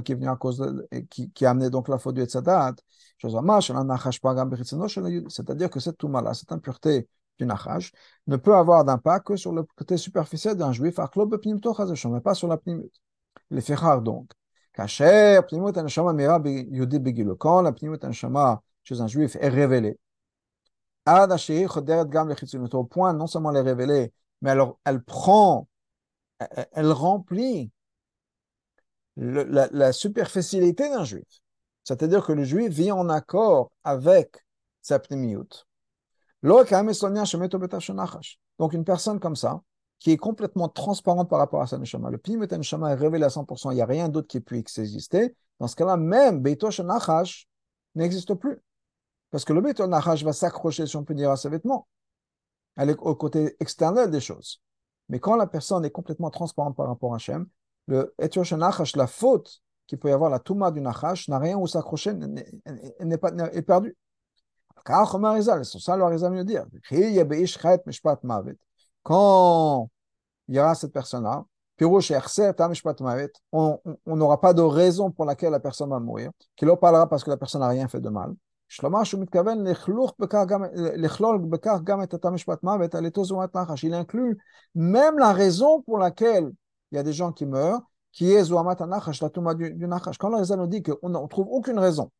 Qui 0.05 0.13
est 0.13 0.15
venu 0.15 0.29
à 0.29 0.37
cause 0.37 0.59
de, 0.59 0.87
qui, 1.09 1.31
qui 1.31 1.47
a 1.47 1.51
amené 1.51 1.71
donc 1.71 1.89
la 1.89 1.99
faute 1.99 2.17
du 2.17 2.21
Etzadat, 2.21 2.75
c'est-à-dire 3.19 3.71
que 5.71 5.81
cette 5.81 5.97
Touma-là, 5.97 6.35
cette 6.35 6.53
impureté 6.53 7.09
du 7.39 7.47
Nachash, 7.47 7.93
ne 8.27 8.37
peut 8.37 8.55
avoir 8.55 8.85
d'impact 8.85 9.29
que 9.29 9.37
sur 9.37 9.53
le 9.53 9.63
côté 9.63 9.97
superficiel 9.97 10.57
d'un 10.57 10.73
juif, 10.73 10.99
mais 10.99 12.21
pas 12.21 12.35
sur 12.35 12.49
la 12.49 12.59
Pnimut. 12.59 12.93
Les 13.51 13.63
Fechar 13.63 14.03
donc. 14.03 14.31
Kacher, 14.75 15.41
Pnimut 15.49 15.79
Anashama 15.79 16.13
Mira 16.13 16.43
Yudi 16.45 16.99
Begilo. 16.99 17.37
Quand 17.37 17.63
la 17.63 17.73
Pnimut 17.73 18.05
Anashama 18.05 18.61
chez 18.83 19.01
un 19.01 19.07
juif 19.07 19.35
est 19.41 19.49
révélée, 19.49 19.99
au 22.75 22.85
point 22.85 23.13
non 23.13 23.27
seulement 23.27 23.51
les 23.51 23.61
révéler, 23.61 24.13
mais 24.41 24.51
alors 24.51 24.79
elle 24.85 25.03
prend, 25.03 25.69
elle, 26.73 26.93
remplit 26.93 27.71
la, 29.17 29.93
superficialité 29.93 30.89
d'un 30.89 31.05
juif. 31.05 31.41
C'est-à-dire 31.85 32.25
que 32.25 32.33
le 32.33 32.45
juif 32.45 32.73
vit 32.73 32.93
en 32.93 33.09
accord 33.09 33.73
avec 33.85 34.45
sa 34.83 34.99
pneumiut. 34.99 35.67
Donc 36.43 36.73
une 38.73 38.85
personne 38.85 39.21
comme 39.21 39.37
ça, 39.37 39.61
qui 39.99 40.13
est 40.13 40.17
complètement 40.17 40.69
transparente 40.69 41.29
par 41.29 41.39
rapport 41.39 41.61
à 41.61 41.67
sa 41.67 41.77
neshama, 41.77 42.11
le 42.11 42.19
pneumiut 42.19 42.49
neshama 42.51 42.93
est 42.93 42.95
révélé 42.95 43.25
à 43.25 43.29
100%, 43.29 43.73
il 43.73 43.75
n'y 43.75 43.83
a 43.83 43.87
rien 43.87 44.09
d'autre 44.09 44.29
qui 44.29 44.41
puisse 44.41 44.79
exister. 44.79 45.35
Dans 45.59 45.69
ce 45.69 45.77
cas-là, 45.77 45.99
même 45.99 46.41
Beito 46.41 46.69
n'existe 47.95 48.35
plus. 48.35 48.59
Parce 49.31 49.45
que 49.45 49.53
le 49.53 49.61
Beito 49.61 49.87
Nachash 49.87 50.25
va 50.25 50.33
s'accrocher, 50.33 50.87
si 50.87 50.97
on 50.97 51.05
peut 51.05 51.15
dire, 51.15 51.31
à 51.31 51.37
ses 51.37 51.51
vêtements 51.51 51.87
elle 52.77 52.91
est 52.91 52.99
au 52.99 53.15
côté 53.15 53.57
externe 53.61 54.11
des 54.11 54.21
choses. 54.21 54.61
Mais 55.09 55.19
quand 55.19 55.37
la 55.37 55.47
personne 55.47 55.85
est 55.85 55.91
complètement 55.91 56.31
transparente 56.31 56.77
par 56.77 56.87
rapport 56.87 57.13
à 57.13 57.17
Hachem, 57.17 57.47
le 57.87 58.15
Nachash, 58.57 58.95
la 58.97 59.07
faute 59.07 59.61
qu'il 59.87 59.99
peut 59.99 60.09
y 60.09 60.13
avoir, 60.13 60.31
la 60.31 60.39
Touma 60.39 60.71
du 60.71 60.81
Nachash, 60.81 61.29
n'a 61.29 61.39
rien 61.39 61.57
où 61.57 61.67
s'accrocher, 61.67 62.15
n'est 62.15 63.19
pas 63.19 63.31
est 63.53 63.63
perdu. 63.63 63.97
Car 64.85 65.11
c'est 65.65 65.79
ça 65.79 65.97
le 65.97 66.05
Harizal 66.05 66.33
mieux 66.33 66.45
dire. 66.45 66.65
Quand 69.03 69.89
il 70.49 70.55
y 70.55 70.61
aura 70.61 70.75
cette 70.75 70.93
personne-là, 70.93 71.45
on 73.53 73.81
n'aura 74.07 74.41
pas 74.41 74.55
de 74.55 74.63
raison 74.63 75.11
pour 75.11 75.25
laquelle 75.25 75.51
la 75.51 75.61
personne 75.61 75.91
va 75.91 75.99
mourir, 75.99 76.31
qu'il 76.55 76.71
en 76.71 76.77
parlera 76.77 77.09
parce 77.09 77.25
que 77.25 77.31
la 77.31 77.37
personne 77.37 77.63
n'a 77.63 77.69
rien 77.69 77.89
fait 77.89 78.01
de 78.01 78.09
mal. 78.09 78.35
Il 83.83 83.95
inclut 83.95 84.39
même 84.75 85.19
la 85.19 85.33
raison 85.33 85.83
pour 85.83 85.99
laquelle 85.99 86.53
il 86.93 86.97
y 86.97 86.99
a 86.99 87.03
des 87.03 87.13
gens 87.13 87.33
qui 87.33 87.47
meurent, 87.47 87.83
qui 88.13 88.31
est 88.31 88.53
Anachash, 88.53 89.21
la 89.23 89.31
Touma 89.31 89.55
du, 89.55 89.75
Nachash. 89.87 90.19
Quand 90.19 90.29
le 90.29 90.57
nous 90.57 90.67
dit 90.69 90.83
qu'on 90.83 91.09
ne 91.09 91.27
trouve 91.27 91.49
aucune 91.51 91.81
raison, 91.81 92.13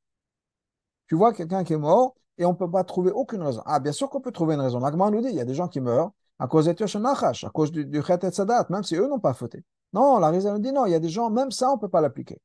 tu 1.07 1.15
vois 1.15 1.33
quelqu'un 1.33 1.63
qui 1.63 1.73
est 1.75 1.79
mort 1.79 2.17
et 2.37 2.45
on 2.45 2.51
ne 2.51 2.57
peut 2.57 2.71
pas 2.71 2.83
trouver 2.83 3.13
aucune 3.13 3.43
raison. 3.43 3.63
Ah, 3.65 3.79
bien 3.79 3.93
sûr 3.93 4.11
qu'on 4.11 4.21
peut 4.21 4.33
trouver 4.33 4.55
une 4.55 4.61
raison. 4.61 4.81
L'Agma 4.81 5.11
nous 5.11 5.21
dit 5.21 5.29
il 5.29 5.37
y 5.37 5.41
a 5.41 5.45
des 5.45 5.55
gens 5.55 5.69
qui 5.69 5.81
meurent 5.81 6.11
à 6.41 6.49
cause 6.49 6.67
de 6.67 6.99
Nachash, 6.99 7.45
à 7.45 7.51
cause 7.51 7.71
du, 7.71 7.85
du 7.85 8.03
Chet 8.03 8.19
et 8.25 8.31
Sadat, 8.33 8.67
même 8.71 8.83
si 8.83 8.97
eux 8.97 9.07
n'ont 9.07 9.21
pas 9.21 9.35
fauté. 9.35 9.63
Non, 9.93 10.19
la 10.19 10.31
raison 10.31 10.53
nous 10.55 10.59
dit 10.59 10.73
non, 10.73 10.87
il 10.87 10.93
y 10.93 10.95
a 10.95 11.01
des 11.01 11.09
gens, 11.09 11.31
même 11.31 11.53
ça, 11.53 11.71
on 11.71 11.77
ne 11.77 11.81
peut 11.81 11.89
pas 11.89 12.01
l'appliquer. 12.01 12.41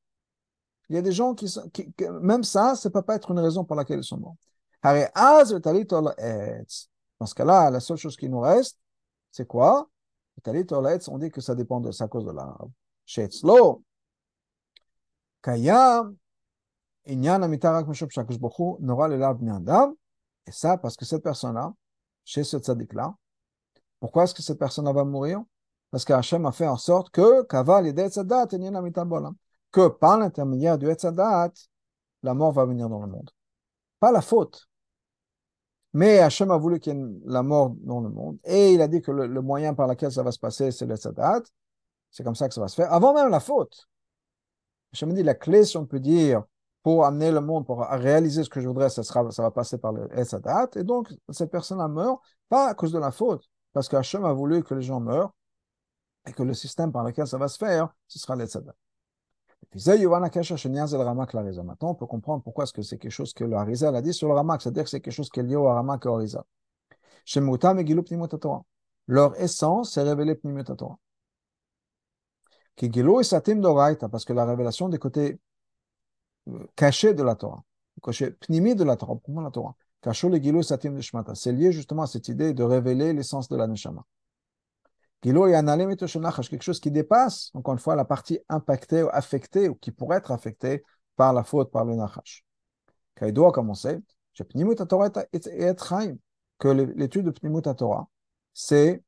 Il 0.90 0.96
y 0.96 1.00
a 1.00 1.02
des 1.02 1.12
gens 1.12 1.34
qui, 1.34 1.50
sont, 1.50 1.64
même 2.22 2.44
ça, 2.44 2.76
ça 2.76 2.90
ne 2.90 2.94
peut 2.94 3.02
pas 3.02 3.16
être 3.16 3.32
une 3.32 3.40
raison 3.40 3.64
pour 3.64 3.76
laquelle 3.76 4.00
ils 4.00 4.04
sont 4.04 4.18
morts. 4.18 4.36
Dans 4.84 5.46
ce 7.26 7.34
cas-là, 7.34 7.72
la 7.72 7.80
seule 7.80 7.98
chose 7.98 8.18
qui 8.18 8.30
nous 8.30 8.40
reste, 8.40 8.78
c'est 9.32 9.48
quoi? 9.48 9.90
On 10.46 11.18
dit 11.18 11.32
que 11.32 11.42
ça 11.42 11.56
dépend 11.56 11.80
de 11.80 11.92
sa 11.92 12.08
cause 12.08 12.26
de 12.26 12.32
l'arabe. 12.32 12.70
Chez 13.06 13.24
Etzlo, 13.24 13.84
Kayam, 15.42 16.16
Inyan 17.08 17.42
Amitarak 17.42 17.88
Meshop 17.88 18.10
Shakush 18.10 18.38
Bochu, 18.38 18.76
Nora. 18.80 19.10
Et 20.48 20.52
ça, 20.52 20.78
parce 20.78 20.96
que 20.96 21.06
cette 21.06 21.24
personne-là, 21.24 21.74
chez 22.24 22.44
ce 22.44 22.58
tzaddik-là, 22.58 23.16
pourquoi 24.00 24.26
est-ce 24.26 24.36
que 24.36 24.42
cette 24.42 24.60
personne-là 24.60 24.92
va 24.92 25.04
mourir? 25.04 25.42
Parce 25.90 26.04
qu'Hachem 26.04 26.46
a 26.46 26.52
fait 26.52 26.68
en 26.68 26.78
sorte 26.78 27.10
que, 27.10 27.44
Kaval 27.44 27.88
et 27.88 27.94
Tzadat, 27.94 28.48
que 29.76 29.90
par 29.90 30.18
l'intermédiaire 30.18 30.78
du 30.78 30.90
Etzadat, 30.90 31.52
la 32.24 32.34
mort 32.34 32.54
va 32.54 32.64
venir 32.64 32.88
dans 32.88 33.02
le 33.02 33.08
monde. 33.08 33.30
Pas 34.00 34.14
la 34.14 34.22
faute. 34.22 34.70
Mais 35.92 36.20
Hachem 36.20 36.50
a 36.50 36.58
voulu 36.58 36.80
qu'il 36.80 36.96
y 36.96 36.98
ait 36.98 37.06
la 37.26 37.44
mort 37.44 37.72
dans 37.82 38.00
le 38.00 38.10
monde. 38.10 38.38
Et 38.46 38.74
il 38.74 38.82
a 38.82 38.88
dit 38.88 39.02
que 39.02 39.12
le, 39.12 39.42
moyen 39.42 39.74
par 39.74 39.88
lequel 39.88 40.14
ça 40.14 40.24
va 40.24 40.32
se 40.32 40.40
passer, 40.40 40.72
c'est 40.72 40.86
le. 40.86 40.96
C'est 40.96 42.24
comme 42.24 42.36
ça 42.36 42.48
que 42.48 42.54
ça 42.54 42.62
va 42.62 42.70
se 42.70 42.76
faire. 42.76 42.94
Avant 42.94 43.14
même 43.14 43.30
la 43.30 43.42
faute. 43.42 43.90
Hachem 44.94 45.12
dit 45.14 45.24
la 45.24 45.36
clé, 45.36 45.66
si 45.66 45.76
on 45.76 45.86
peut 45.86 46.00
dire, 46.00 46.44
pour 46.82 47.06
amener 47.06 47.32
le 47.32 47.42
monde, 47.42 47.66
pour 47.66 47.82
réaliser 47.82 48.46
ce 48.46 48.50
que 48.50 48.62
je 48.62 48.68
voudrais, 48.70 48.90
ça, 48.90 49.04
sera, 49.04 49.30
ça 49.32 49.42
va 49.42 49.52
passer 49.52 49.78
par 49.78 49.92
le. 49.92 50.08
Et 50.78 50.84
donc, 50.86 51.14
cette 51.32 51.52
personne-là 51.52 51.90
meurt, 51.90 52.22
pas 52.48 52.70
à 52.70 52.74
cause 52.76 52.94
de 52.94 53.00
la 53.00 53.12
faute, 53.12 53.44
parce 53.74 53.90
qu'Hachem 53.90 54.24
a 54.24 54.32
voulu 54.32 54.64
que 54.64 54.74
les 54.74 54.84
gens 54.84 55.02
meurent 55.02 55.34
et 56.26 56.32
que 56.32 56.44
le 56.44 56.54
système 56.54 56.94
par 56.94 57.04
lequel 57.04 57.28
ça 57.28 57.38
va 57.38 57.50
se 57.50 57.58
faire, 57.58 57.94
ce 58.08 58.20
sera 58.20 58.38
l'Etzadat. 58.38 58.74
Maintenant, 61.64 61.90
on 61.90 61.96
peut 61.96 62.06
comprendre 62.06 62.44
pourquoi 62.44 62.64
est-ce 62.64 62.74
que 62.74 62.82
c'est 62.82 62.98
quelque 62.98 63.12
chose 63.12 63.34
que 63.34 63.44
le 63.44 63.56
Harizal 63.56 63.96
a 63.96 64.02
dit 64.02 64.14
sur 64.14 64.28
le 64.28 64.34
Ramak, 64.34 64.62
c'est-à-dire 64.62 64.84
que 64.84 64.90
c'est 64.90 65.02
quelque 65.02 65.14
chose 65.14 65.30
qui 65.30 65.40
est 65.40 65.44
lié 65.44 65.56
au 65.56 65.66
Ramak 65.66 66.06
et 66.06 66.10
au 66.10 66.16
Harizal. 66.16 66.44
Leur 69.08 69.40
essence, 69.40 69.94
c'est 69.94 70.04
révélé 70.04 70.36
Pnimut 70.36 70.76
Torah. 70.78 70.98
Parce 74.12 74.26
que 74.26 74.34
la 74.34 74.46
révélation 74.46 74.90
des 74.90 74.98
côtés 74.98 75.40
euh, 76.50 76.68
cachés 76.76 77.14
de 77.14 77.24
la 77.24 77.36
Torah, 77.36 77.64
cachés 78.04 78.32
pnimi 78.32 78.76
de 78.76 78.84
la 78.84 78.96
Torah, 78.96 79.16
pour 79.16 79.42
la 79.42 79.52
Torah, 79.52 79.76
c'est 81.34 81.52
lié 81.52 81.72
justement 81.72 82.04
à 82.04 82.08
cette 82.08 82.28
idée 82.28 82.54
de 82.54 82.64
révéler 82.64 83.14
l'essence 83.14 83.50
de 83.50 83.56
la 83.56 83.68
Neshama 83.68 84.06
quelque 85.34 86.62
chose 86.62 86.80
qui 86.80 86.92
dépasse, 86.92 87.52
encore 87.54 87.74
une 87.74 87.80
fois, 87.80 87.96
la 87.96 88.06
partie 88.06 88.40
impactée 88.50 89.04
ou 89.04 89.10
affectée, 89.12 89.70
ou 89.70 89.76
qui 89.76 89.92
pourrait 89.92 90.18
être 90.18 90.32
affectée 90.32 90.84
par 91.16 91.34
la 91.34 91.44
faute, 91.44 91.72
par 91.72 91.86
le 91.86 91.96
Nachash. 91.96 92.44
Kaidoa, 93.16 93.52
comme 93.52 93.70
on 93.70 93.74
sait, 93.74 94.02
que 96.58 96.68
l'étude 96.70 97.26
de 97.26 97.32
Pnimut 97.32 97.76
Torah, 97.76 98.08
c'est 98.54 99.04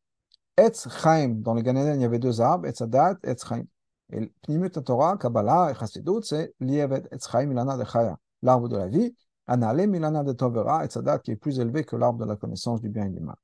Etz 0.58 0.88
Chaim. 1.02 1.36
Dans 1.40 1.54
le 1.54 1.62
Gan 1.62 1.76
il 1.76 2.02
y 2.02 2.06
avait 2.06 2.20
deux 2.20 2.42
arbres, 2.42 2.68
Etz 2.68 2.82
Adat, 2.82 3.18
Etz 3.24 3.46
Chaim. 3.48 3.64
Et 4.12 4.32
Pnimut 4.42 4.84
Torah, 4.84 5.18
Kabbalah 5.18 5.72
et 5.72 5.76
Chassidut, 5.76 6.24
c'est 6.24 6.54
lié 6.60 6.88
Etz 7.12 7.30
Chaim, 7.30 7.46
Milana 7.46 7.78
de 7.78 7.84
Chaya, 7.84 8.18
l'arbre 8.42 8.70
de 8.70 8.78
la 8.78 8.88
vie, 8.88 9.16
Anale, 9.48 9.88
Milana 9.88 10.24
de 10.24 11.18
qui 11.20 11.32
est 11.32 11.36
plus 11.36 11.60
élevé 11.60 11.84
que 11.84 11.96
l'arbre 11.96 12.20
de 12.20 12.30
la 12.30 12.36
connaissance 12.36 12.82
du 12.82 12.90
bien 12.90 13.06
et 13.06 13.10
du 13.10 13.20
mal. 13.20 13.36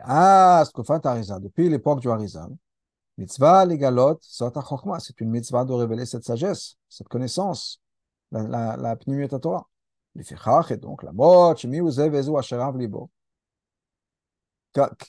Ah, 0.00 0.64
depuis 1.40 1.68
l'époque 1.68 2.00
du 2.00 2.10
Harizal, 2.10 2.50
mitzvah 3.16 3.64
legalot, 3.64 4.18
c'est 4.20 5.20
une 5.20 5.30
mitzvah 5.30 5.64
de 5.64 5.72
révéler 5.72 6.06
cette 6.06 6.24
sagesse, 6.24 6.76
cette 6.88 7.08
connaissance, 7.08 7.80
la, 8.30 8.42
la, 8.76 8.76
la 8.76 8.96
Torah. 9.38 9.66
Et 10.16 10.76
donc, 10.76 11.02
la 11.02 11.12
mot, 11.12 11.54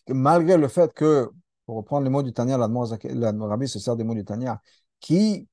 malgré 0.08 0.58
le 0.58 0.68
fait 0.68 0.94
que, 0.94 1.30
pour 1.66 1.78
reprendre 1.78 2.04
les 2.04 2.10
mots 2.10 2.24
du 2.24 2.34
Tanya, 2.34 2.58
la 2.58 2.68
Rabbi 2.68 3.68
se 3.68 3.80
sert 3.80 3.96
des 3.96 4.04
mots 4.04 4.16
du 4.16 4.26
Tanya, 4.26 4.62
qui 5.00 5.48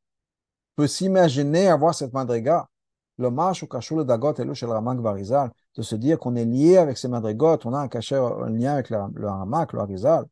peut 0.76 0.86
s'imaginer 0.86 1.68
avoir 1.68 1.94
cette 1.94 2.12
madriga, 2.12 2.68
le 3.18 3.30
marche 3.30 3.64
dagot 3.68 4.34
et 4.34 4.44
le 4.44 4.66
ramak 4.66 4.98
varizal, 4.98 5.50
de 5.76 5.82
se 5.82 5.94
dire 5.96 6.18
qu'on 6.18 6.36
est 6.36 6.44
lié 6.44 6.76
avec 6.78 6.98
ces 6.98 7.08
madrigotes, 7.08 7.66
on 7.66 7.74
a 7.74 7.78
un 7.78 7.88
cachet, 7.88 8.16
lien 8.48 8.74
avec 8.74 8.90
le, 8.90 8.98
le 9.14 9.28
Ramak, 9.28 9.72
le 9.72 9.80
Harizal. 9.80 10.26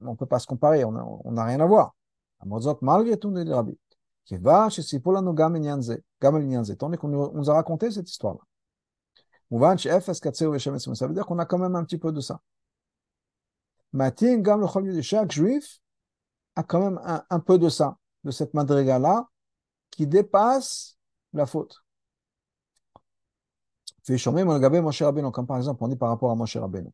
On 0.00 0.12
ne 0.12 0.16
peut 0.16 0.26
pas 0.26 0.38
se 0.38 0.46
comparer, 0.46 0.84
on 0.84 1.30
n'a 1.32 1.44
rien 1.44 1.60
à 1.60 1.66
voir. 1.66 1.94
Gamel 6.20 6.76
Tandis 6.76 6.98
qu'on 6.98 7.08
nous 7.08 7.50
a 7.50 7.54
raconté 7.54 7.90
cette 7.90 8.08
histoire-là. 8.10 8.40
Ça 9.50 11.06
veut 11.06 11.14
dire 11.14 11.26
qu'on 11.26 11.38
a 11.38 11.46
quand 11.46 11.58
même 11.58 11.76
un 11.76 11.84
petit 11.84 11.98
peu 11.98 12.10
de 12.12 12.20
ça. 12.20 12.40
Chaque 15.02 15.32
juif 15.32 15.80
a 16.56 16.62
quand 16.62 16.80
même 16.80 17.00
un, 17.04 17.22
un 17.28 17.40
peu 17.40 17.58
de 17.58 17.68
ça, 17.68 17.96
de 18.24 18.30
cette 18.30 18.54
madriga-là, 18.54 19.28
qui 19.90 20.06
dépasse 20.06 20.96
la 21.32 21.46
faute 21.46 21.82
comme 24.04 25.46
par 25.46 25.56
exemple 25.56 25.82
on 25.84 25.88
dit 25.88 25.96
par 25.96 26.08
rapport 26.08 26.30
à 26.30 26.34
Moshe 26.34 26.56
Rabbeinu. 26.56 26.90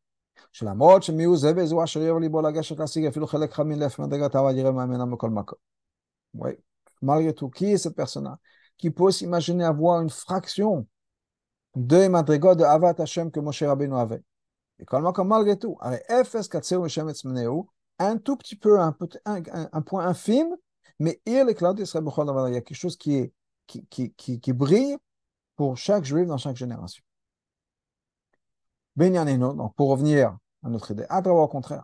Malgré 7.00 7.32
tout, 7.32 7.48
qui 7.48 7.66
est 7.66 7.78
cette 7.78 7.96
personne-là? 7.96 8.38
Qui 8.76 8.90
peut 8.90 9.10
s'imaginer 9.10 9.64
avoir 9.64 10.00
une 10.02 10.10
fraction 10.10 10.86
de 11.74 12.08
madrigot 12.08 12.54
de 12.54 12.64
Avat 12.64 12.94
Hashem 12.98 13.30
que 13.30 13.40
Moshe 13.40 13.62
Rabbeinu 13.62 13.96
avait? 13.96 14.22
Malgré 15.24 15.58
tout, 15.58 15.78
un 18.00 18.16
tout 18.18 18.36
petit 18.36 18.56
peu, 18.56 18.78
un, 18.80 18.92
point 19.82 20.06
infime, 20.06 20.56
mais 20.98 21.20
il 21.26 21.34
y 21.34 21.38
a 21.38 21.44
quelque 21.44 22.74
chose 22.74 22.96
qui 22.96 23.32
brille 24.52 24.96
pour 25.58 25.76
chaque 25.76 26.04
juif 26.04 26.26
dans 26.28 26.38
chaque 26.38 26.56
génération. 26.56 27.02
Donc, 28.96 29.74
pour 29.74 29.90
revenir 29.90 30.38
à 30.62 30.68
notre 30.68 30.92
idée, 30.92 31.04
au 31.10 31.48
contraire, 31.48 31.82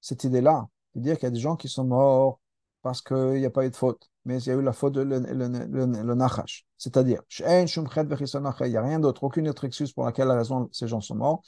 cette 0.00 0.24
idée-là, 0.24 0.68
de 0.94 1.00
dire 1.00 1.14
qu'il 1.16 1.24
y 1.24 1.26
a 1.26 1.30
des 1.30 1.40
gens 1.40 1.56
qui 1.56 1.68
sont 1.68 1.84
morts 1.84 2.38
parce 2.82 3.00
qu'il 3.00 3.40
n'y 3.40 3.46
a 3.46 3.50
pas 3.50 3.64
eu 3.64 3.70
de 3.70 3.76
faute, 3.76 4.10
mais 4.26 4.42
il 4.42 4.46
y 4.46 4.50
a 4.50 4.54
eu 4.54 4.62
la 4.62 4.74
faute 4.74 4.92
de 4.92 5.00
le, 5.00 5.18
le, 5.20 5.48
le, 5.86 6.14
nachash. 6.14 6.66
C'est-à-dire, 6.76 7.22
il 7.38 7.46
n'y 7.46 8.76
a 8.76 8.82
rien 8.82 9.00
d'autre, 9.00 9.24
aucune 9.24 9.48
autre 9.48 9.64
excuse 9.64 9.94
pour 9.94 10.04
laquelle 10.04 10.28
la 10.28 10.36
raison 10.36 10.68
ces 10.72 10.88
gens 10.88 11.00
sont 11.00 11.14
morts. 11.14 11.42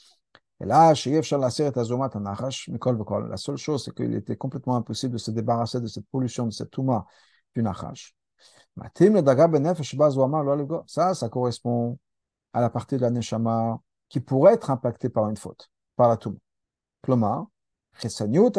Et 0.59 0.65
là, 0.65 0.93
la 0.95 0.97
seule 3.37 3.57
chose, 3.57 3.83
c'est 3.83 3.93
qu'il 3.93 4.15
était 4.15 4.37
complètement 4.37 4.75
impossible 4.75 5.13
de 5.13 5.19
se 5.19 5.29
débarrasser 5.29 5.81
de 5.81 5.87
cette 5.87 6.07
pollution, 6.07 6.47
de 6.47 6.51
cette 6.51 6.71
touma 6.71 7.05
du 7.55 7.61
nachash. 7.61 8.14
Ça, 10.87 11.13
ça 11.13 11.29
correspond 11.29 11.97
à 12.53 12.61
la 12.61 12.69
partie 12.69 12.97
de 12.97 13.01
la 13.01 13.09
neshama 13.09 13.79
qui 14.09 14.19
pourrait 14.19 14.53
être 14.53 14.69
impactée 14.69 15.09
par 15.09 15.29
une 15.29 15.37
faute, 15.37 15.69
par 15.95 16.09
la 16.09 16.17
touma. 16.17 17.47
c'est-à-dire 17.97 18.51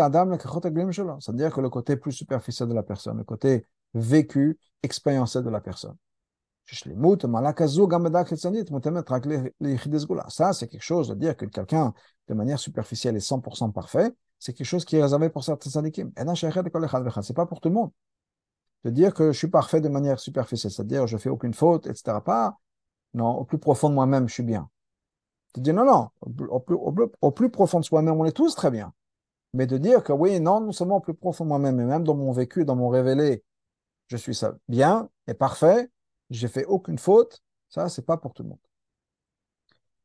que 1.53 1.61
le 1.61 1.69
côté 1.69 1.97
plus 1.97 2.13
superficiel 2.13 2.69
de 2.69 2.75
la 2.75 2.83
personne, 2.83 3.19
le 3.19 3.25
côté 3.25 3.67
vécu, 3.95 4.59
expériencé 4.83 5.43
de 5.43 5.51
la 5.51 5.61
personne. 5.61 5.97
Ça, 6.69 6.77
c'est 10.53 10.69
quelque 10.69 10.83
chose 10.83 11.09
de 11.09 11.15
dire 11.15 11.37
que 11.37 11.47
quelqu'un, 11.47 11.95
de 12.29 12.35
manière 12.35 12.59
superficielle, 12.59 13.17
est 13.17 13.21
100% 13.21 13.73
parfait, 13.73 14.13
c'est 14.39 14.53
quelque 14.53 14.67
chose 14.67 14.85
qui 14.85 14.97
est 14.97 15.03
réservé 15.03 15.29
pour 15.29 15.45
certains 15.45 15.71
sadikim. 15.71 16.11
C'est 16.17 17.35
pas 17.35 17.47
pour 17.47 17.61
tout 17.61 17.69
le 17.69 17.75
monde 17.75 17.91
de 18.87 18.91
dire 18.91 19.13
que 19.15 19.33
je 19.33 19.39
suis 19.39 19.49
parfait 19.49 19.81
de 19.81 19.89
manière 19.89 20.21
superficielle, 20.21 20.71
c'est-à-dire 20.71 21.09
je 21.09 21.17
fais 21.17 21.29
aucune 21.29 21.55
faute, 21.55 21.89
etc. 21.89 22.19
Pas, 22.25 22.57
non, 23.15 23.31
au 23.31 23.45
plus 23.45 23.59
profond 23.59 23.89
de 23.89 23.95
moi-même, 23.95 24.29
je 24.29 24.35
suis 24.35 24.45
bien. 24.45 24.71
De 25.57 25.61
dire 25.61 25.75
non, 25.75 25.85
non, 25.85 26.11
au 26.21 26.61
plus, 26.61 26.77
au 27.21 27.31
plus, 27.33 27.51
profond 27.51 27.81
de 27.81 27.85
soi-même, 27.85 28.15
on 28.15 28.25
est 28.25 28.37
tous 28.37 28.55
très 28.55 28.71
bien. 28.71 28.93
Mais 29.55 29.67
de 29.67 29.77
dire 29.77 30.05
que 30.05 30.13
oui, 30.13 30.39
non, 30.39 30.61
non 30.61 30.71
seulement 30.71 30.99
au 30.99 31.01
plus 31.01 31.15
profond 31.15 31.43
de 31.43 31.49
moi-même, 31.49 31.75
mais 31.75 31.85
même 31.85 32.05
dans 32.05 32.15
mon 32.15 32.31
vécu, 32.31 32.65
dans 32.65 32.77
mon 32.77 32.89
révélé, 32.89 33.43
je 34.07 34.17
suis 34.17 34.37
ça 34.37 34.57
bien 34.69 35.09
et 35.27 35.35
parfait, 35.35 35.91
j'ai 36.31 36.47
fait 36.47 36.65
aucune 36.65 36.99
faute, 36.99 37.43
ça, 37.69 37.89
c'est 37.89 38.07
pas 38.07 38.17
pour 38.19 38.35
tout 38.35 38.45
le 38.45 38.51
monde. 38.51 38.59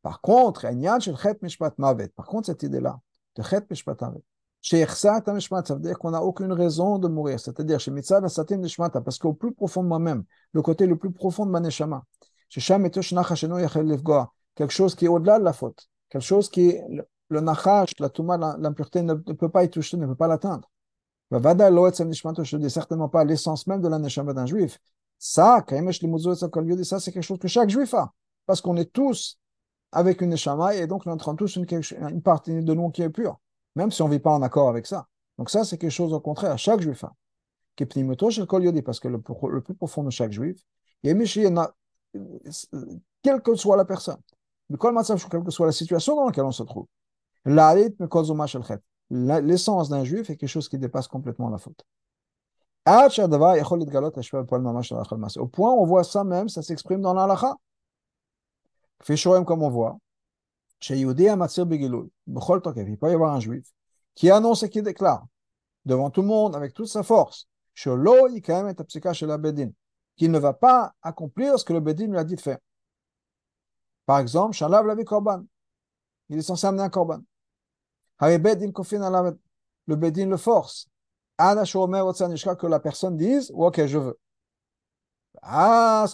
Par 0.01 0.21
contre, 0.21 0.65
par 2.15 2.25
contre, 2.25 2.45
cette 2.47 2.63
idée-là, 2.63 2.99
de 3.35 3.43
chet 3.43 3.63
mishpat 3.69 3.97
ça 4.61 5.73
veut 5.73 5.79
dire 5.79 5.97
qu'on 5.97 6.11
n'a 6.11 6.23
aucune 6.23 6.53
raison 6.53 6.99
de 6.99 7.07
mourir. 7.07 7.39
C'est-à-dire, 7.39 7.79
chez 7.79 7.91
Mitzad 7.91 8.23
parce 9.03 9.17
qu'au 9.17 9.33
plus 9.33 9.53
profond 9.53 9.83
de 9.83 9.87
moi-même, 9.87 10.23
le 10.53 10.61
côté 10.61 10.85
le 10.85 10.97
plus 10.97 11.11
profond 11.11 11.45
de 11.45 11.51
ma 11.51 11.59
neshama, 11.59 12.03
quelque 12.49 13.01
chose 14.71 14.95
qui 14.95 15.05
est 15.05 15.07
au-delà 15.07 15.39
de 15.39 15.43
la 15.43 15.53
faute, 15.53 15.87
quelque 16.09 16.21
chose 16.21 16.49
qui 16.49 16.69
est 16.69 16.83
le 17.29 17.39
nachash, 17.39 17.91
la 17.99 18.09
touma, 18.09 18.37
l'impureté 18.37 19.01
ne, 19.01 19.13
peut 19.13 19.49
pas 19.49 19.63
y 19.63 19.69
toucher, 19.69 19.97
ne 19.97 20.05
peut 20.05 20.15
pas 20.15 20.27
l'atteindre. 20.27 20.69
Je 21.31 21.37
ne 21.37 22.57
dis 22.57 22.69
certainement 22.69 23.09
pas 23.09 23.23
l'essence 23.23 23.65
même 23.67 23.81
de 23.81 23.87
la 23.87 23.97
neshama 23.97 24.33
d'un 24.33 24.45
juif. 24.45 24.79
Ça, 25.17 25.63
ça 25.67 26.99
c'est 26.99 27.11
quelque 27.11 27.23
chose 27.23 27.39
que 27.39 27.47
chaque 27.47 27.69
juif 27.69 27.93
a, 27.93 28.13
parce 28.45 28.59
qu'on 28.59 28.75
est 28.75 28.91
tous 28.91 29.39
avec 29.91 30.21
une 30.21 30.29
neshama 30.29 30.75
et 30.75 30.87
donc 30.87 31.05
nous 31.05 31.13
entrons 31.13 31.35
tous 31.35 31.55
une 31.55 32.21
partie 32.21 32.63
de 32.63 32.73
nous 32.73 32.89
qui 32.89 33.01
est 33.01 33.09
pure, 33.09 33.39
même 33.75 33.91
si 33.91 34.01
on 34.01 34.07
ne 34.07 34.13
vit 34.13 34.19
pas 34.19 34.31
en 34.31 34.41
accord 34.41 34.69
avec 34.69 34.85
ça. 34.85 35.07
Donc 35.37 35.49
ça, 35.49 35.63
c'est 35.63 35.77
quelque 35.77 35.91
chose 35.91 36.13
au 36.13 36.19
contraire, 36.19 36.57
chaque 36.57 36.81
juif 36.81 37.03
est 37.81 38.81
parce 38.81 38.99
que 38.99 39.07
le, 39.07 39.19
plus 39.19 39.75
profond 39.75 40.03
de 40.03 40.09
chaque 40.09 40.31
juif, 40.31 40.63
a 41.03 41.73
quelle 43.21 43.41
que 43.41 43.55
soit 43.55 43.77
la 43.77 43.85
personne, 43.85 44.19
quelle 44.69 45.43
que 45.43 45.51
soit 45.51 45.65
la 45.65 45.71
situation 45.71 46.15
dans 46.15 46.25
laquelle 46.25 46.43
on 46.43 46.51
se 46.51 46.63
trouve. 46.63 46.87
L'essence 49.09 49.89
d'un 49.89 50.03
juif 50.03 50.29
est 50.29 50.37
quelque 50.37 50.49
chose 50.49 50.69
qui 50.69 50.77
dépasse 50.77 51.07
complètement 51.07 51.49
la 51.49 51.57
faute. 51.57 51.83
Au 55.37 55.47
point 55.47 55.71
on 55.71 55.85
voit 55.85 56.03
ça 56.03 56.23
même, 56.23 56.49
ça 56.49 56.61
s'exprime 56.61 57.01
dans 57.01 57.13
l'alacha. 57.13 57.55
comme 59.45 59.63
on 59.63 59.69
voit. 59.69 59.97
Peut 62.97 63.09
y 63.09 63.13
avoir 63.13 63.33
un 63.33 63.39
juif 63.39 63.65
qui 64.15 64.29
annonce 64.29 64.63
et 64.63 64.69
qui 64.69 64.81
déclare 64.81 65.25
devant 65.85 66.09
tout 66.09 66.21
le 66.21 66.27
monde 66.27 66.55
avec 66.55 66.73
toute 66.73 66.87
sa 66.87 67.03
force 67.03 67.47
qu'il 67.73 67.91
ne 70.31 70.39
va 70.39 70.53
pas 70.53 70.93
accomplir 71.01 71.57
ce 71.57 71.65
que 71.65 71.73
le 71.73 71.79
Bedin 71.79 72.07
lui 72.07 72.17
a 72.17 72.23
dit 72.23 72.35
de 72.35 72.41
faire. 72.41 72.59
Par 74.05 74.19
exemple. 74.19 74.55
Il 76.29 76.37
est 76.37 76.41
censé 76.41 76.67
amener 76.67 76.83
un 76.83 76.89
korban. 76.89 77.21
Le 78.19 79.95
Bedin 79.95 80.27
le 80.27 80.37
force 80.37 80.87
que 81.37 82.67
la 82.67 82.79
personne 82.79 83.17
dise, 83.17 83.51
ok, 83.55 83.85
je 83.85 83.97
veux. 83.97 84.19
Là, 85.41 86.05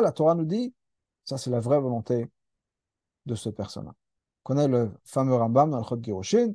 la 0.00 0.12
Torah 0.12 0.34
nous 0.34 0.44
dit, 0.44 0.74
ça 1.30 1.38
c'est 1.38 1.50
la 1.50 1.60
vraie 1.60 1.78
volonté 1.78 2.28
de 3.26 3.34
ce 3.34 3.48
personnage. 3.50 3.94
On 4.44 4.48
connaît 4.48 4.68
le 4.68 4.90
fameux 5.04 5.34
Rambam 5.34 5.70
dans 5.70 5.78
le 5.78 5.84
Chod 5.84 6.04
Giroshin, 6.04 6.48
le 6.48 6.54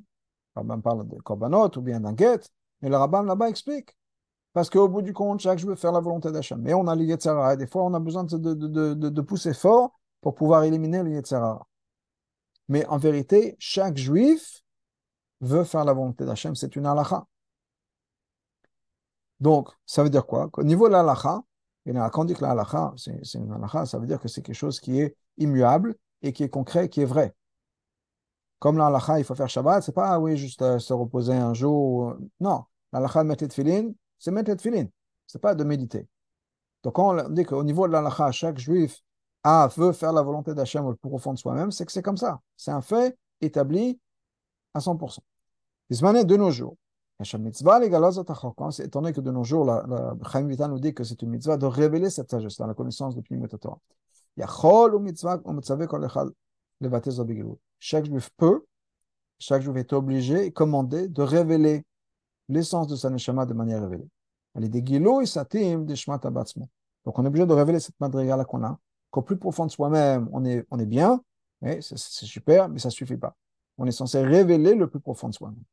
Rambam 0.55 0.81
parle 0.81 1.07
de 1.07 1.15
Korbanot 1.21 1.77
ou 1.77 1.81
bien 1.81 2.01
d'un 2.01 2.15
get, 2.15 2.41
mais 2.81 2.89
le 2.89 2.97
Rambam 2.97 3.25
là-bas 3.25 3.49
explique. 3.49 3.95
Parce 4.51 4.69
qu'au 4.69 4.87
bout 4.87 5.01
du 5.01 5.13
compte, 5.13 5.41
chaque 5.41 5.59
jour, 5.59 5.77
faire 5.77 5.91
la 5.91 5.99
volonté 5.99 6.31
d'Hachem. 6.31 6.61
Mais 6.61 6.73
on 6.73 6.87
a 6.87 6.95
le 6.95 7.03
Yetzara, 7.03 7.53
et 7.53 7.57
des 7.57 7.67
fois, 7.67 7.83
on 7.83 7.93
a 7.93 7.99
besoin 7.99 8.23
de, 8.23 8.37
de, 8.37 8.93
de, 8.93 9.21
pousser 9.21 9.53
fort 9.53 9.99
pour 10.21 10.33
pouvoir 10.33 10.63
éliminer 10.63 11.03
le. 11.03 11.21
Mais 12.69 12.85
en 12.85 12.97
vérité, 12.97 13.57
chaque 13.59 13.97
juif 13.97 14.63
veut 15.41 15.65
faire 15.65 15.83
la 15.83 15.91
volonté 15.91 16.25
d'Hachem, 16.25 16.55
c'est 16.55 16.75
une 16.77 16.85
halakha. 16.85 17.25
Donc, 19.41 19.69
ça 19.85 20.03
veut 20.03 20.09
dire 20.09 20.25
quoi? 20.25 20.49
Au 20.53 20.63
niveau 20.63 20.87
de 20.87 20.93
l'halakha, 20.93 21.43
quand 21.93 22.21
on 22.21 22.25
dit 22.25 22.33
que 22.33 22.41
la 22.41 22.51
halakha, 22.51 22.93
c'est 22.97 23.35
une 23.35 23.51
halakha, 23.51 23.85
ça 23.85 23.99
veut 23.99 24.07
dire 24.07 24.19
que 24.19 24.27
c'est 24.27 24.41
quelque 24.41 24.55
chose 24.55 24.79
qui 24.79 24.99
est 24.99 25.15
immuable 25.37 25.95
et 26.21 26.33
qui 26.33 26.43
est 26.43 26.49
concret, 26.49 26.89
qui 26.89 27.01
est 27.01 27.05
vrai. 27.05 27.35
Comme 28.59 28.77
la 28.77 28.87
halakha, 28.87 29.19
il 29.19 29.25
faut 29.25 29.35
faire 29.35 29.49
Shabbat, 29.49 29.83
c'est 29.83 29.91
pas, 29.91 30.13
ah 30.13 30.19
oui, 30.19 30.37
juste 30.37 30.61
euh, 30.61 30.79
se 30.79 30.93
reposer 30.93 31.33
un 31.33 31.53
jour. 31.53 32.15
Non, 32.39 32.63
la 32.91 32.99
halakha 32.99 33.23
de 33.23 33.27
mettre 33.27 33.43
les 33.43 33.49
tefilin, 33.49 33.91
c'est 34.17 34.31
mettre 34.31 34.49
les 34.49 34.57
tefilin. 34.57 34.85
C'est 35.27 35.41
pas 35.41 35.53
de 35.53 35.63
méditer. 35.63 36.07
Donc, 36.83 36.95
quand 36.95 37.15
on 37.15 37.29
dit 37.29 37.43
qu'au 37.43 37.63
niveau 37.63 37.87
de 37.87 37.91
la 37.91 37.99
halakha, 37.99 38.31
chaque 38.31 38.57
juif 38.57 39.01
a, 39.43 39.67
veut 39.75 39.91
faire 39.91 40.13
la 40.13 40.23
volonté 40.23 40.55
d'Hachem 40.55 40.85
au 40.85 40.95
plus 40.95 41.09
profond 41.09 41.33
de 41.33 41.37
soi-même, 41.37 41.71
c'est 41.71 41.85
que 41.85 41.91
c'est 41.91 42.01
comme 42.01 42.17
ça. 42.17 42.41
C'est 42.57 42.71
un 42.71 42.81
fait 42.81 43.15
établi 43.41 43.99
à 44.73 44.79
100%. 44.79 45.19
De 45.91 46.37
nos 46.37 46.49
jours, 46.49 46.77
étant 47.23 49.01
donné 49.01 49.13
que 49.13 49.21
de 49.21 49.31
nos 49.31 49.43
jours, 49.43 49.65
la, 49.65 50.15
Chaim 50.31 50.47
Vital 50.47 50.69
nous 50.69 50.79
dit 50.79 50.93
que 50.93 51.03
c'est 51.03 51.21
une 51.21 51.29
mitzvah 51.29 51.57
de 51.57 51.65
révéler 51.65 52.09
cette 52.09 52.29
sagesse, 52.29 52.57
dans 52.57 52.67
la 52.67 52.73
connaissance 52.73 53.15
de 53.15 53.21
Pnimut 53.21 53.57
Torah. 53.59 53.79
Chaque 57.79 58.05
juif 58.05 58.29
peut, 58.35 58.65
chaque 59.39 59.61
juif 59.61 59.77
est 59.77 59.93
obligé 59.93 60.45
et 60.45 60.51
commandé 60.51 61.07
de 61.07 61.21
révéler 61.21 61.83
l'essence 62.49 62.87
de 62.87 62.95
sa 62.95 63.09
neshama 63.09 63.45
de 63.45 63.53
manière 63.53 63.81
révélée. 63.81 64.09
Donc 67.05 67.19
on 67.19 67.23
est 67.23 67.27
obligé 67.27 67.45
de 67.45 67.53
révéler 67.53 67.79
cette 67.79 67.99
madriga 67.99 68.35
là 68.35 68.45
qu'on 68.45 68.63
a, 68.63 68.77
qu'au 69.09 69.21
plus 69.21 69.37
profond 69.37 69.65
de 69.65 69.71
soi-même, 69.71 70.29
on 70.33 70.43
est, 70.45 70.65
on 70.71 70.79
est 70.79 70.85
bien, 70.85 71.21
c'est 71.61 71.97
super, 71.97 72.69
mais 72.69 72.79
ça 72.79 72.89
ne 72.89 72.93
suffit 72.93 73.17
pas. 73.17 73.35
On 73.77 73.85
est 73.85 73.91
censé 73.91 74.21
révéler 74.21 74.75
le 74.75 74.87
plus 74.89 74.99
profond 74.99 75.29
de 75.29 75.33
soi-même. 75.33 75.63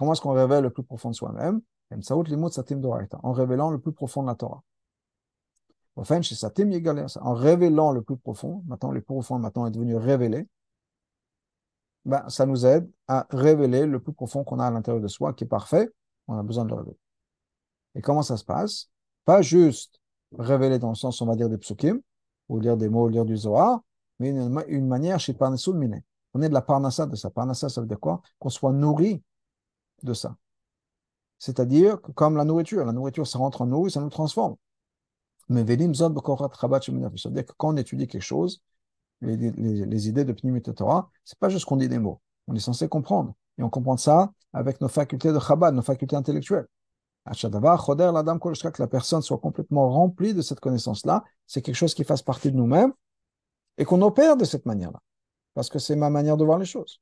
Comment 0.00 0.14
est-ce 0.14 0.22
qu'on 0.22 0.32
révèle 0.32 0.62
le 0.62 0.70
plus 0.70 0.82
profond 0.82 1.10
de 1.10 1.14
soi-même? 1.14 1.60
En 3.22 3.32
révélant 3.32 3.70
le 3.70 3.78
plus 3.78 3.92
profond 3.92 4.22
de 4.22 4.28
la 4.28 4.34
Torah. 4.34 4.64
En 5.94 7.34
révélant 7.34 7.92
le 7.92 8.00
plus 8.00 8.16
profond, 8.16 8.62
maintenant 8.66 8.92
le 8.92 9.02
plus 9.02 9.12
profond 9.12 9.38
maintenant 9.38 9.66
est 9.66 9.70
devenu 9.70 9.96
révélé, 9.96 10.48
ben, 12.06 12.26
ça 12.30 12.46
nous 12.46 12.64
aide 12.64 12.90
à 13.08 13.26
révéler 13.28 13.84
le 13.84 14.00
plus 14.00 14.14
profond 14.14 14.42
qu'on 14.42 14.58
a 14.58 14.68
à 14.68 14.70
l'intérieur 14.70 15.02
de 15.02 15.08
soi, 15.08 15.34
qui 15.34 15.44
est 15.44 15.46
parfait, 15.46 15.90
on 16.28 16.38
a 16.38 16.42
besoin 16.42 16.64
de 16.64 16.70
le 16.70 16.76
révéler. 16.76 16.98
Et 17.94 18.00
comment 18.00 18.22
ça 18.22 18.38
se 18.38 18.44
passe? 18.46 18.88
Pas 19.26 19.42
juste 19.42 20.00
révéler 20.38 20.78
dans 20.78 20.88
le 20.88 20.94
sens, 20.94 21.20
on 21.20 21.26
va 21.26 21.36
dire, 21.36 21.50
des 21.50 21.58
psukim, 21.58 22.00
ou 22.48 22.58
lire 22.58 22.78
des 22.78 22.88
mots, 22.88 23.04
ou 23.04 23.08
lire 23.08 23.26
du 23.26 23.36
Zohar, 23.36 23.82
mais 24.18 24.30
une, 24.30 24.86
manière 24.88 25.20
chez 25.20 25.34
Parnasul 25.34 25.76
Miné. 25.76 26.02
On 26.32 26.40
est 26.40 26.48
de 26.48 26.54
la 26.54 26.62
parnassa 26.62 27.04
de 27.04 27.16
ça. 27.16 27.28
Parnassa, 27.28 27.68
ça 27.68 27.82
veut 27.82 27.86
dire 27.86 28.00
quoi? 28.00 28.22
Qu'on 28.38 28.48
soit 28.48 28.72
nourri 28.72 29.22
de 30.04 30.14
ça. 30.14 30.36
C'est-à-dire 31.38 32.00
que 32.00 32.12
comme 32.12 32.36
la 32.36 32.44
nourriture, 32.44 32.84
la 32.84 32.92
nourriture, 32.92 33.26
ça 33.26 33.38
rentre 33.38 33.62
en 33.62 33.66
nous 33.66 33.86
et 33.86 33.90
ça 33.90 34.00
nous 34.00 34.10
transforme. 34.10 34.56
Mais 35.48 35.64
Velim 35.64 35.94
Zod 35.94 36.14
c'est-à-dire 36.14 37.46
que 37.46 37.52
quand 37.56 37.74
on 37.74 37.76
étudie 37.76 38.06
quelque 38.06 38.22
chose, 38.22 38.62
les, 39.20 39.36
les, 39.36 40.08
idées 40.08 40.24
de 40.24 40.32
Pnimit 40.32 40.62
Torah, 40.62 41.10
c'est 41.24 41.38
pas 41.38 41.48
juste 41.48 41.64
qu'on 41.64 41.76
dit 41.76 41.88
des 41.88 41.98
mots. 41.98 42.20
On 42.46 42.54
est 42.54 42.60
censé 42.60 42.88
comprendre. 42.88 43.34
Et 43.58 43.62
on 43.62 43.68
comprend 43.68 43.96
ça 43.96 44.32
avec 44.52 44.80
nos 44.80 44.88
facultés 44.88 45.32
de 45.32 45.38
Chabad, 45.38 45.74
nos 45.74 45.82
facultés 45.82 46.16
intellectuelles. 46.16 46.66
Que 47.26 48.82
la 48.82 48.86
personne 48.86 49.22
soit 49.22 49.38
complètement 49.38 49.90
remplie 49.90 50.32
de 50.32 50.40
cette 50.40 50.60
connaissance-là, 50.60 51.24
c'est 51.46 51.60
quelque 51.60 51.74
chose 51.74 51.94
qui 51.94 52.04
fasse 52.04 52.22
partie 52.22 52.50
de 52.50 52.56
nous-mêmes 52.56 52.92
et 53.76 53.84
qu'on 53.84 54.00
opère 54.02 54.36
de 54.36 54.44
cette 54.44 54.64
manière-là 54.64 55.00
parce 55.54 55.68
que 55.68 55.78
c'est 55.78 55.96
ma 55.96 56.10
manière 56.10 56.36
de 56.36 56.44
voir 56.44 56.58
les 56.58 56.64
choses. 56.66 57.00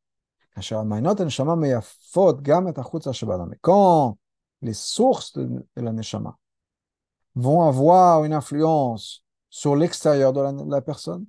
Quand 3.60 4.18
les 4.62 4.74
sources 4.74 5.32
de, 5.34 5.66
la 5.76 5.92
neshama 5.92 6.36
vont 7.34 7.62
avoir 7.62 8.24
une 8.24 8.32
influence 8.32 9.24
sur 9.50 9.76
l'extérieur 9.76 10.32
de 10.32 10.40
la, 10.70 10.82
personne, 10.82 11.26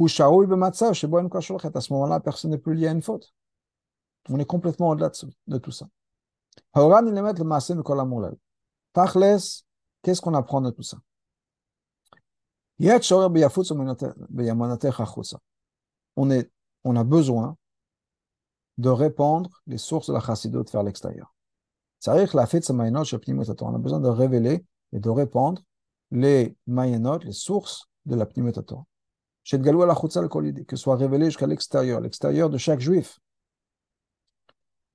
à 0.00 0.04
ce 0.04 1.92
moment-là, 1.92 2.14
la 2.14 2.20
personne 2.20 2.50
n'est 2.50 2.58
plus 2.58 2.74
liée 2.74 2.88
à 2.88 2.92
une 2.92 3.02
faute. 3.02 3.32
On 4.28 4.38
est 4.38 4.44
complètement 4.44 4.90
au-delà 4.90 5.10
de, 5.46 5.58
tout 5.58 5.72
ça. 5.72 5.88
Qu'est-ce 10.02 10.20
qu'on 10.20 10.34
apprend 10.34 10.60
de 10.60 10.70
tout 10.70 10.82
ça 10.82 10.98
on 16.84 16.96
a 16.96 17.04
besoin 17.04 17.57
de 18.78 18.88
répandre 18.88 19.62
les 19.66 19.78
sources 19.78 20.08
de 20.08 20.14
la 20.14 20.20
chassidut 20.20 20.64
vers 20.72 20.82
l'extérieur. 20.82 21.34
On 22.06 22.12
a 22.12 23.78
besoin 23.78 24.00
de 24.00 24.08
révéler 24.08 24.64
et 24.92 25.00
de 25.00 25.10
répandre 25.10 25.62
les 26.10 26.56
mayanot, 26.66 27.18
les 27.18 27.32
sources 27.32 27.88
de 28.06 28.14
la 28.14 28.24
pneumotator. 28.24 28.84
Que 29.50 30.76
soit 30.76 30.96
révélé 30.96 31.26
jusqu'à 31.26 31.46
l'extérieur, 31.46 32.00
l'extérieur 32.00 32.50
de 32.50 32.58
chaque 32.58 32.80
juif. 32.80 33.18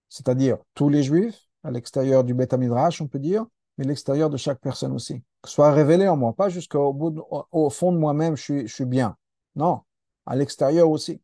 C'est-à-dire 0.10 0.58
tous 0.76 0.90
les 0.90 1.04
juifs, 1.04 1.40
à 1.64 1.72
l'extérieur 1.72 2.24
du 2.24 2.34
Beth 2.34 2.54
Midrash, 2.54 3.02
on 3.02 3.08
peut 3.08 3.20
dire, 3.20 3.46
mais 3.78 3.86
l'extérieur 3.86 4.30
de 4.30 4.38
chaque 4.38 4.60
personne 4.60 4.94
aussi. 4.94 5.24
Que 5.42 5.50
soit 5.50 5.72
révélé 5.72 6.08
en 6.08 6.16
moi, 6.16 6.34
pas 6.34 6.50
jusqu'au 6.50 7.70
fond 7.72 7.92
de 7.92 7.98
moi-même, 7.98 8.38
je 8.38 8.66
suis 8.68 8.86
bien. 8.86 9.18
Non, 9.56 9.82
à 10.26 10.36
l'extérieur 10.36 10.90
aussi. 10.90 11.22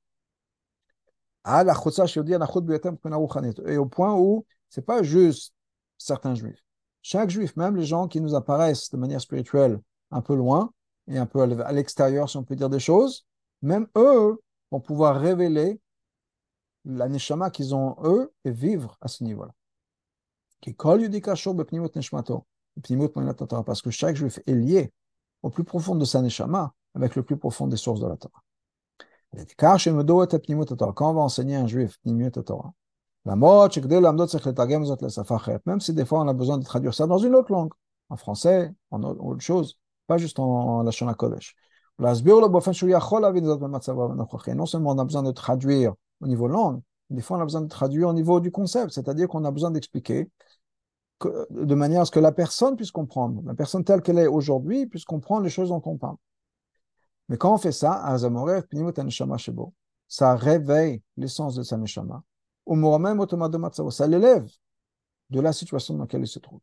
Et 3.65 3.77
au 3.77 3.85
point 3.85 4.15
où 4.15 4.45
c'est 4.69 4.85
pas 4.85 5.03
juste 5.03 5.53
certains 5.97 6.35
juifs. 6.35 6.63
Chaque 7.01 7.29
juif, 7.29 7.55
même 7.55 7.75
les 7.75 7.85
gens 7.85 8.07
qui 8.07 8.21
nous 8.21 8.35
apparaissent 8.35 8.89
de 8.91 8.97
manière 8.97 9.21
spirituelle 9.21 9.79
un 10.11 10.21
peu 10.21 10.35
loin 10.35 10.71
et 11.07 11.17
un 11.17 11.25
peu 11.25 11.41
à 11.41 11.71
l'extérieur, 11.71 12.29
si 12.29 12.37
on 12.37 12.43
peut 12.43 12.55
dire 12.55 12.69
des 12.69 12.79
choses, 12.79 13.25
même 13.61 13.87
eux 13.95 14.41
vont 14.71 14.79
pouvoir 14.79 15.19
révéler 15.19 15.79
la 16.85 17.07
neshama 17.07 17.49
qu'ils 17.49 17.73
ont 17.75 17.95
eux 18.03 18.31
et 18.45 18.51
vivre 18.51 18.97
à 19.01 19.07
ce 19.07 19.23
niveau-là. 19.23 19.53
Parce 23.65 23.81
que 23.81 23.91
chaque 23.91 24.15
juif 24.15 24.39
est 24.45 24.53
lié 24.53 24.93
au 25.41 25.49
plus 25.49 25.63
profond 25.63 25.95
de 25.95 26.05
sa 26.05 26.21
neshama 26.21 26.73
avec 26.95 27.15
le 27.15 27.23
plus 27.23 27.37
profond 27.37 27.67
des 27.67 27.77
sources 27.77 28.01
de 28.01 28.07
la 28.07 28.17
Torah. 28.17 28.43
Quand 29.57 29.77
on 29.87 31.13
va 31.13 31.21
enseigner 31.21 31.55
un 31.55 31.67
juif 31.67 31.99
Torah, 32.45 32.73
même 33.25 33.41
si 35.81 35.93
des 35.93 36.05
fois 36.05 36.21
on 36.21 36.27
a 36.27 36.33
besoin 36.33 36.57
de 36.57 36.63
traduire 36.63 36.93
ça 36.93 37.05
dans 37.05 37.19
une 37.19 37.35
autre 37.35 37.51
langue, 37.51 37.73
en 38.09 38.15
français, 38.15 38.73
en 38.91 39.03
autre 39.03 39.41
chose, 39.41 39.77
pas 40.07 40.17
juste 40.17 40.39
en 40.39 40.83
Lashon 40.83 41.13
Kodesh. 41.13 41.53
Non 41.99 42.15
seulement 44.65 44.91
on 44.91 44.97
a 44.97 45.03
besoin 45.03 45.23
de 45.23 45.31
traduire 45.31 45.93
au 46.21 46.27
niveau 46.27 46.47
langue, 46.47 46.81
des 47.09 47.21
fois 47.21 47.37
on 47.37 47.41
a 47.41 47.45
besoin 47.45 47.61
de 47.61 47.67
traduire 47.67 48.07
au 48.07 48.13
niveau 48.13 48.39
du 48.39 48.51
concept, 48.51 48.93
c'est-à-dire 48.93 49.27
qu'on 49.27 49.45
a 49.45 49.51
besoin 49.51 49.69
d'expliquer 49.69 50.29
de 51.21 51.75
manière 51.75 52.01
à 52.01 52.05
ce 52.05 52.11
que 52.11 52.19
la 52.19 52.31
personne 52.31 52.77
puisse 52.77 52.91
comprendre, 52.91 53.43
la 53.45 53.53
personne 53.53 53.83
telle 53.83 54.01
qu'elle 54.01 54.17
est 54.17 54.27
aujourd'hui 54.27 54.87
puisse 54.87 55.05
comprendre 55.05 55.43
les 55.43 55.49
choses 55.49 55.69
dont 55.69 55.81
on 55.85 55.97
parle. 55.97 56.15
Mais 57.29 57.37
quand 57.37 57.53
on 57.53 57.57
fait 57.57 57.71
ça, 57.71 58.03
ça 60.07 60.35
réveille 60.35 61.01
l'essence 61.15 61.55
de 61.55 61.63
sa 61.63 61.77
neshama. 61.77 62.23
Ça 63.89 64.07
l'élève 64.07 64.47
de 65.29 65.39
la 65.39 65.53
situation 65.53 65.93
dans 65.93 66.01
laquelle 66.01 66.21
il 66.21 66.27
se 66.27 66.39
trouve. 66.39 66.59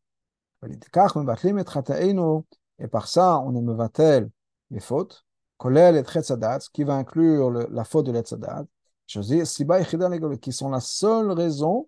Et 2.79 2.87
par 2.87 3.07
ça, 3.07 3.39
on 3.39 3.51
me 3.51 3.73
va-t-elle 3.73 4.29
les 4.69 4.81
fautes, 4.81 5.25
qui 5.57 6.83
va 6.83 6.95
inclure 6.95 7.51
la 7.51 7.83
faute 7.85 8.05
de 8.05 8.11
l'etzadat, 8.11 8.65
qui 9.07 10.51
sont 10.51 10.69
la 10.69 10.79
seule 10.81 11.31
raison 11.31 11.87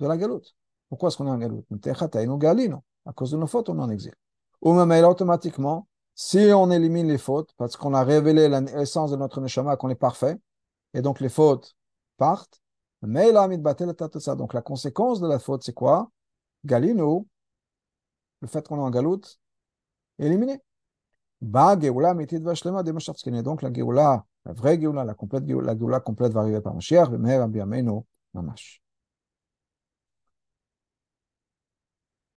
de 0.00 0.06
la 0.06 0.16
galoute. 0.16 0.54
Pourquoi 0.88 1.08
est-ce 1.08 1.16
qu'on 1.16 1.26
est 1.26 1.30
en 1.30 1.38
galoute 1.38 1.66
À 3.04 3.12
cause 3.12 3.30
de 3.30 3.36
nos 3.36 3.46
fautes, 3.46 3.68
on 3.68 3.78
est 3.78 3.82
en 3.82 3.90
exil. 3.90 4.14
Ou 4.62 4.72
même 4.72 5.04
automatiquement, 5.04 5.86
si 6.16 6.50
on 6.52 6.70
élimine 6.70 7.08
les 7.08 7.18
fautes, 7.18 7.52
parce 7.58 7.76
qu'on 7.76 7.92
a 7.94 8.02
révélé 8.02 8.48
l'essence 8.48 9.10
de 9.10 9.16
notre 9.16 9.40
neshama, 9.40 9.76
qu'on 9.76 9.90
est 9.90 9.94
parfait, 9.94 10.38
et 10.94 11.02
donc 11.02 11.20
les 11.20 11.28
fautes 11.28 11.76
partent, 12.16 12.60
donc 13.02 14.54
la 14.54 14.62
conséquence 14.62 15.20
de 15.20 15.28
la 15.28 15.38
faute, 15.38 15.62
c'est 15.62 15.74
quoi? 15.74 16.10
Galino, 16.64 17.26
le 18.40 18.48
fait 18.48 18.66
qu'on 18.66 18.78
est 18.78 18.82
en 18.82 18.90
galoute, 18.90 19.38
éliminé. 20.18 20.62
Donc 21.42 21.62
la 23.62 23.72
Géoula, 23.72 24.24
la 24.46 24.52
vraie 24.54 24.80
Géoula, 24.80 25.04
la 25.04 25.14
complète 25.14 25.46
la 25.46 25.76
Géoula 25.76 26.00
complète 26.00 26.32
va 26.32 26.40
arriver 26.40 26.62
par 26.62 26.74
Mashiach, 26.74 27.10
mais 27.10 27.38
Mamash. 28.32 28.82